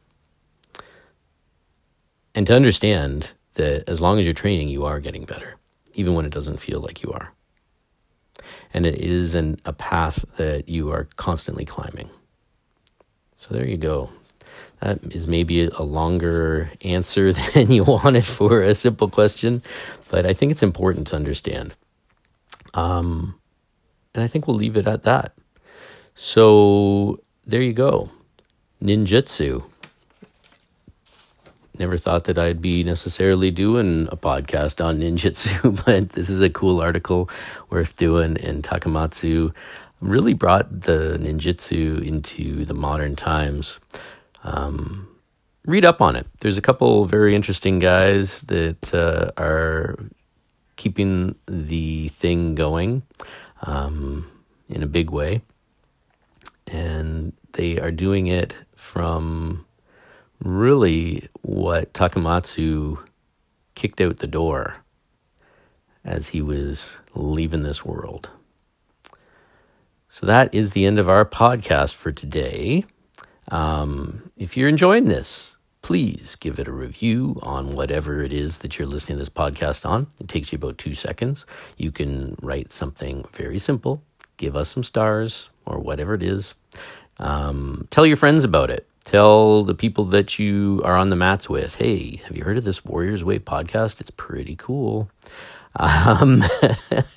And 2.33 2.47
to 2.47 2.55
understand 2.55 3.31
that 3.55 3.89
as 3.89 3.99
long 3.99 4.19
as 4.19 4.25
you're 4.25 4.33
training, 4.33 4.69
you 4.69 4.85
are 4.85 4.99
getting 4.99 5.25
better, 5.25 5.55
even 5.93 6.13
when 6.13 6.25
it 6.25 6.31
doesn't 6.31 6.59
feel 6.59 6.79
like 6.79 7.03
you 7.03 7.11
are. 7.11 7.33
And 8.73 8.85
it 8.85 8.95
is 8.95 9.35
an, 9.35 9.59
a 9.65 9.73
path 9.73 10.25
that 10.37 10.69
you 10.69 10.91
are 10.91 11.07
constantly 11.15 11.65
climbing. 11.65 12.09
So 13.35 13.53
there 13.53 13.67
you 13.67 13.77
go. 13.77 14.09
That 14.81 14.99
is 15.15 15.27
maybe 15.27 15.65
a 15.67 15.83
longer 15.83 16.71
answer 16.81 17.33
than 17.53 17.71
you 17.71 17.83
wanted 17.83 18.25
for 18.25 18.61
a 18.61 18.75
simple 18.75 19.09
question, 19.09 19.61
but 20.09 20.25
I 20.25 20.33
think 20.33 20.51
it's 20.51 20.63
important 20.63 21.07
to 21.07 21.15
understand. 21.15 21.73
Um, 22.73 23.39
and 24.13 24.23
I 24.23 24.27
think 24.27 24.47
we'll 24.47 24.57
leave 24.57 24.77
it 24.77 24.87
at 24.87 25.03
that. 25.03 25.33
So 26.15 27.19
there 27.45 27.61
you 27.61 27.73
go. 27.73 28.09
Ninjutsu. 28.81 29.63
Never 31.79 31.97
thought 31.97 32.25
that 32.25 32.37
I'd 32.37 32.61
be 32.61 32.83
necessarily 32.83 33.49
doing 33.49 34.07
a 34.11 34.17
podcast 34.17 34.83
on 34.83 34.99
ninjutsu, 34.99 35.83
but 35.85 36.09
this 36.09 36.29
is 36.29 36.41
a 36.41 36.49
cool 36.49 36.81
article 36.81 37.29
worth 37.69 37.95
doing. 37.97 38.37
And 38.37 38.63
Takamatsu 38.63 39.53
really 40.01 40.33
brought 40.33 40.81
the 40.81 41.17
ninjutsu 41.19 42.05
into 42.05 42.65
the 42.65 42.73
modern 42.73 43.15
times. 43.15 43.79
Um, 44.43 45.07
read 45.65 45.85
up 45.85 46.01
on 46.01 46.15
it. 46.15 46.27
There's 46.39 46.57
a 46.57 46.61
couple 46.61 47.05
very 47.05 47.35
interesting 47.35 47.79
guys 47.79 48.41
that 48.41 48.93
uh, 48.93 49.31
are 49.37 49.97
keeping 50.75 51.35
the 51.47 52.09
thing 52.09 52.55
going 52.55 53.03
um, 53.61 54.29
in 54.67 54.83
a 54.83 54.87
big 54.87 55.09
way. 55.09 55.41
And 56.67 57.33
they 57.53 57.79
are 57.79 57.91
doing 57.91 58.27
it 58.27 58.53
from 58.75 59.65
really 60.41 61.29
what 61.41 61.93
Takamatsu 61.93 62.99
kicked 63.75 64.01
out 64.01 64.17
the 64.17 64.27
door 64.27 64.77
as 66.03 66.29
he 66.29 66.41
was 66.41 66.97
leaving 67.13 67.63
this 67.63 67.85
world. 67.85 68.29
So 70.09 70.25
that 70.25 70.53
is 70.53 70.71
the 70.71 70.85
end 70.85 70.99
of 70.99 71.07
our 71.07 71.25
podcast 71.25 71.93
for 71.93 72.11
today. 72.11 72.83
Um, 73.49 74.31
if 74.35 74.57
you're 74.57 74.67
enjoying 74.67 75.05
this, 75.05 75.51
please 75.81 76.35
give 76.35 76.59
it 76.59 76.67
a 76.67 76.71
review 76.71 77.39
on 77.41 77.71
whatever 77.71 78.21
it 78.23 78.33
is 78.33 78.59
that 78.59 78.77
you're 78.77 78.87
listening 78.87 79.17
to 79.17 79.21
this 79.21 79.29
podcast 79.29 79.85
on. 79.85 80.07
It 80.19 80.27
takes 80.27 80.51
you 80.51 80.57
about 80.57 80.77
two 80.77 80.95
seconds. 80.95 81.45
You 81.77 81.91
can 81.91 82.35
write 82.41 82.73
something 82.73 83.25
very 83.33 83.57
simple, 83.57 84.03
give 84.37 84.55
us 84.55 84.69
some 84.69 84.83
stars 84.83 85.49
or 85.65 85.79
whatever 85.79 86.13
it 86.13 86.23
is. 86.23 86.55
Um, 87.17 87.87
tell 87.89 88.05
your 88.05 88.17
friends 88.17 88.43
about 88.43 88.69
it. 88.69 88.87
Tell 89.03 89.63
the 89.63 89.73
people 89.73 90.05
that 90.05 90.37
you 90.37 90.81
are 90.85 90.95
on 90.95 91.09
the 91.09 91.15
mats 91.15 91.49
with, 91.49 91.75
hey, 91.75 92.21
have 92.25 92.37
you 92.37 92.43
heard 92.43 92.57
of 92.57 92.63
this 92.63 92.85
Warriors 92.85 93.23
Way 93.23 93.39
podcast? 93.39 93.99
It's 93.99 94.11
pretty 94.11 94.55
cool. 94.55 95.09
Um, 95.75 96.43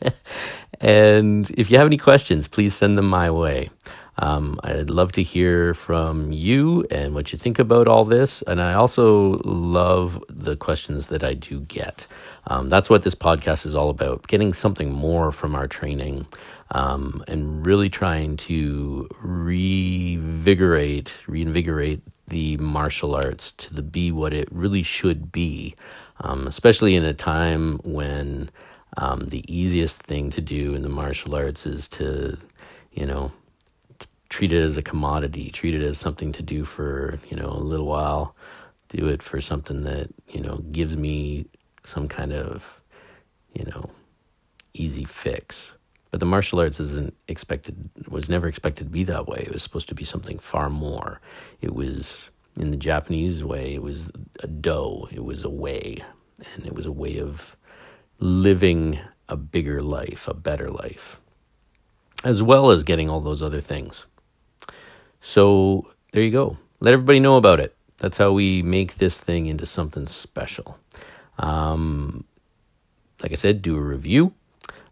and 0.81 1.51
if 1.51 1.70
you 1.70 1.79
have 1.79 1.87
any 1.87 1.99
questions, 1.99 2.49
please 2.49 2.75
send 2.75 2.97
them 2.97 3.07
my 3.07 3.31
way. 3.31 3.70
Um, 4.18 4.61
I'd 4.62 4.90
love 4.90 5.12
to 5.12 5.22
hear 5.22 5.74
from 5.74 6.31
you 6.33 6.87
and 6.90 7.14
what 7.14 7.33
you 7.33 7.38
think 7.38 7.59
about 7.59 7.88
all 7.88 8.05
this. 8.05 8.42
And 8.42 8.61
I 8.61 8.74
also 8.74 9.40
love 9.44 10.22
the 10.29 10.57
questions 10.57 11.09
that 11.09 11.24
I 11.24 11.35
do 11.35 11.61
get. 11.61 12.07
Um, 12.46 12.68
that's 12.68 12.90
what 12.90 13.03
this 13.03 13.14
podcast 13.14 13.66
is 13.66 13.74
all 13.74 13.90
about 13.90 14.27
getting 14.27 14.53
something 14.53 14.92
more 14.92 15.33
from 15.33 15.55
our 15.55 15.66
training 15.66 16.27
um, 16.70 17.24
and 17.27 17.66
really 17.66 17.88
trying 17.88 18.37
to 18.37 19.09
revigorate, 19.22 21.11
reinvigorate 21.27 22.03
the 22.27 22.57
martial 22.57 23.14
arts 23.14 23.53
to 23.53 23.74
the 23.74 23.83
be 23.83 24.11
what 24.11 24.33
it 24.33 24.48
really 24.50 24.83
should 24.83 25.31
be, 25.31 25.74
um, 26.20 26.46
especially 26.46 26.94
in 26.94 27.05
a 27.05 27.14
time 27.14 27.79
when 27.85 28.50
um, 28.96 29.27
the 29.29 29.44
easiest 29.53 30.03
thing 30.03 30.31
to 30.31 30.40
do 30.40 30.74
in 30.74 30.83
the 30.83 30.88
martial 30.88 31.35
arts 31.35 31.66
is 31.66 31.88
to, 31.88 32.38
you 32.92 33.05
know, 33.05 33.33
treat 34.35 34.53
it 34.53 34.61
as 34.61 34.77
a 34.77 34.83
commodity, 34.83 35.49
treat 35.49 35.77
it 35.77 35.81
as 35.81 35.97
something 35.97 36.33
to 36.33 36.42
do 36.42 36.64
for, 36.64 37.20
you 37.31 37.37
know, 37.37 37.51
a 37.51 37.62
little 37.73 37.87
while, 37.87 38.35
do 38.88 39.07
it 39.07 39.23
for 39.23 39.40
something 39.40 39.83
that, 39.83 40.09
you 40.29 40.40
know, 40.40 40.57
gives 40.73 40.97
me 40.97 41.47
some 41.85 42.09
kind 42.09 42.33
of, 42.33 42.81
you 43.53 43.64
know, 43.64 43.90
easy 44.73 45.05
fix. 45.05 45.75
But 46.11 46.18
the 46.18 46.27
martial 46.27 46.59
arts 46.59 46.81
isn't 46.81 47.14
expected, 47.29 47.90
was 48.09 48.29
never 48.29 48.49
expected 48.49 48.87
to 48.87 48.90
be 48.90 49.05
that 49.05 49.29
way. 49.29 49.44
It 49.47 49.53
was 49.53 49.62
supposed 49.62 49.88
to 49.90 49.94
be 49.94 50.03
something 50.05 50.40
far 50.40 50.68
more. 50.68 51.20
It 51.61 51.73
was, 51.73 52.29
in 52.59 52.73
the 52.73 52.77
Japanese 52.77 53.44
way, 53.44 53.73
it 53.75 53.83
was 53.83 54.11
a 54.40 54.49
do, 54.49 55.07
it 55.12 55.23
was 55.23 55.44
a 55.44 55.49
way, 55.49 56.03
and 56.57 56.66
it 56.66 56.75
was 56.75 56.87
a 56.87 56.92
way 56.92 57.18
of 57.18 57.57
living 58.18 58.99
a 59.29 59.37
bigger 59.37 59.81
life, 59.81 60.27
a 60.27 60.35
better 60.35 60.73
life, 60.73 61.20
as 62.25 62.42
well 62.42 62.73
as 62.73 62.83
getting 62.83 63.09
all 63.09 63.20
those 63.20 63.40
other 63.40 63.61
things. 63.61 64.07
So 65.25 65.89
there 66.13 66.23
you 66.23 66.31
go. 66.31 66.59
Let 66.81 66.93
everybody 66.93 67.19
know 67.19 67.39
about 67.39 67.59
it. 67.59 67.75
That's 67.97 68.19
how 68.19 68.33
we 68.33 68.63
make 68.63 68.97
this 68.97 69.19
thing 69.19 69.47
into 69.47 69.65
something 69.65 70.07
special. 70.07 70.79
Um, 71.39 72.25
like 73.23 73.33
I 73.33 73.37
said, 73.37 73.63
do 73.63 73.75
a 73.75 73.81
review. 73.81 74.35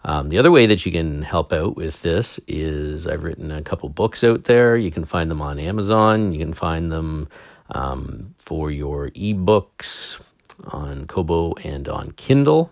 Um, 0.05 0.31
the 0.31 0.38
other 0.38 0.51
way 0.51 0.64
that 0.66 0.87
you 0.87 0.90
can 0.90 1.21
help 1.21 1.53
out 1.53 1.77
with 1.77 2.01
this 2.01 2.40
is 2.49 3.07
I've 3.07 3.25
written 3.25 3.51
a 3.51 3.61
couple 3.61 3.90
books 3.90 4.25
out 4.25 4.45
there. 4.45 4.75
You 4.77 4.90
can 4.90 5.05
find 5.05 5.31
them 5.31 5.42
on 5.42 5.59
Amazon. 5.59 6.33
You 6.33 6.38
can 6.38 6.55
find 6.55 6.90
them 6.90 7.29
um, 7.71 8.35
for 8.38 8.71
your 8.71 9.11
ebooks 9.11 10.18
on 10.64 11.07
Kobo 11.07 11.53
and 11.57 11.87
on 11.88 12.12
Kindle. 12.12 12.71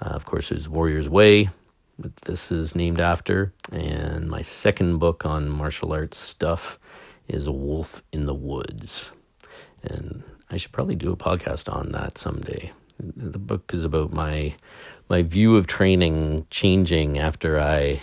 Uh, 0.00 0.06
of 0.06 0.24
course, 0.24 0.48
there's 0.48 0.70
Warrior's 0.70 1.08
Way, 1.08 1.50
what 1.98 2.14
this 2.22 2.50
is 2.50 2.74
named 2.74 3.00
after. 3.00 3.52
And 3.70 4.30
my 4.30 4.42
second 4.42 4.98
book 4.98 5.26
on 5.26 5.48
martial 5.48 5.92
arts 5.92 6.16
stuff 6.16 6.78
is 7.26 7.46
A 7.46 7.52
Wolf 7.52 8.02
in 8.12 8.26
the 8.26 8.34
Woods. 8.34 9.10
And 9.82 10.22
I 10.50 10.56
should 10.56 10.72
probably 10.72 10.94
do 10.94 11.10
a 11.12 11.16
podcast 11.16 11.72
on 11.72 11.92
that 11.92 12.16
someday. 12.16 12.72
The 12.98 13.38
book 13.38 13.72
is 13.74 13.84
about 13.84 14.12
my 14.12 14.54
my 15.08 15.22
view 15.22 15.56
of 15.56 15.66
training 15.66 16.46
changing 16.50 17.18
after 17.18 17.58
I 17.58 18.02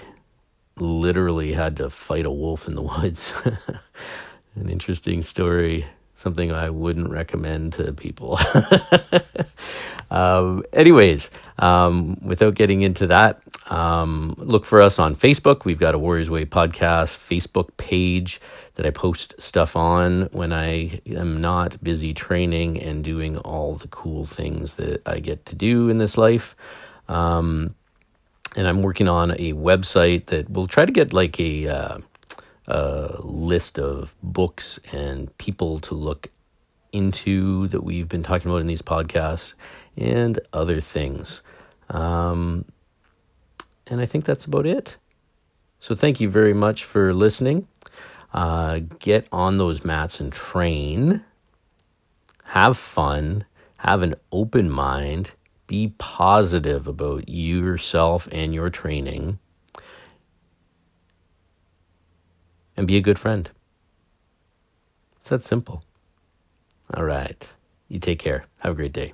literally 0.78 1.54
had 1.54 1.78
to 1.78 1.90
fight 1.90 2.26
a 2.26 2.32
wolf 2.32 2.68
in 2.68 2.76
the 2.76 2.82
woods. 2.82 3.34
An 4.56 4.70
interesting 4.70 5.22
story, 5.22 5.86
something 6.16 6.52
I 6.52 6.70
wouldn't 6.70 7.10
recommend 7.10 7.74
to 7.74 7.94
people. 7.94 8.40
um, 10.12 10.64
anyways, 10.74 11.30
um, 11.60 12.18
without 12.22 12.56
getting 12.56 12.82
into 12.82 13.08
that, 13.08 13.42
um, 13.68 14.36
look 14.38 14.66
for 14.66 14.82
us 14.82 15.00
on 15.00 15.16
Facebook. 15.16 15.66
We've 15.66 15.80
got 15.80 15.96
a 15.96 15.98
Warriors 15.98 16.30
Way 16.30 16.46
podcast 16.46 17.18
Facebook 17.18 17.76
page 17.78 18.40
that 18.76 18.86
I 18.86 18.92
post 18.92 19.34
stuff 19.40 19.76
on 19.76 20.30
when 20.32 20.54
I 20.54 21.02
am 21.08 21.42
not 21.42 21.84
busy 21.84 22.14
training 22.14 22.80
and 22.82 23.04
doing 23.04 23.38
all 23.38 23.76
the 23.76 23.88
cool 23.88 24.26
things 24.26 24.76
that 24.76 25.02
I 25.08 25.20
get 25.20 25.46
to 25.48 25.56
do 25.56 25.90
in 25.90 25.98
this 25.98 26.18
life. 26.18 26.56
Um, 27.08 27.76
and 28.56 28.68
I'm 28.68 28.82
working 28.82 29.08
on 29.08 29.32
a 29.32 29.54
website 29.54 30.28
that 30.28 30.50
will 30.50 30.68
try 30.68 30.86
to 30.86 30.92
get 30.92 31.14
like 31.14 31.40
a, 31.40 31.68
uh, 31.68 31.98
a 32.68 33.18
list 33.22 33.80
of 33.80 34.16
books 34.22 34.80
and 34.92 35.36
people 35.38 35.80
to 35.80 35.96
look 35.96 36.30
into 36.92 37.68
that 37.70 37.84
we've 37.84 38.08
been 38.08 38.24
talking 38.24 38.50
about 38.50 38.62
in 38.62 38.68
these 38.68 38.82
podcasts 38.82 39.54
and 39.98 40.40
other 40.54 40.82
things. 40.82 41.42
Um, 41.90 42.66
and 43.88 44.02
I 44.02 44.06
think 44.06 44.26
that's 44.26 44.46
about 44.46 44.66
it. 44.66 44.98
So 45.80 45.94
thank 45.94 46.20
you 46.20 46.30
very 46.30 46.54
much 46.54 46.84
for 46.84 47.14
listening. 47.14 47.68
Uh, 48.34 48.80
get 49.00 49.28
on 49.32 49.58
those 49.58 49.86
mats 49.86 50.20
and 50.20 50.32
train. 50.32 51.24
Have 52.46 52.78
fun. 52.78 53.46
Have 53.78 54.02
an 54.02 54.16
open 54.32 54.70
mind. 54.70 55.32
Be 55.68 55.94
positive 55.98 56.88
about 56.88 57.30
yourself 57.30 58.28
and 58.32 58.54
your 58.54 58.70
training. 58.70 59.40
And 62.76 62.88
be 62.88 62.98
a 62.98 63.02
good 63.02 63.20
friend. 63.20 63.50
It's 65.22 65.30
that 65.30 65.42
simple. 65.42 65.84
All 66.94 67.06
right. 67.06 67.48
You 67.88 68.00
take 68.00 68.20
care. 68.20 68.46
Have 68.60 68.74
a 68.74 68.76
great 68.76 68.94
day. 68.94 69.14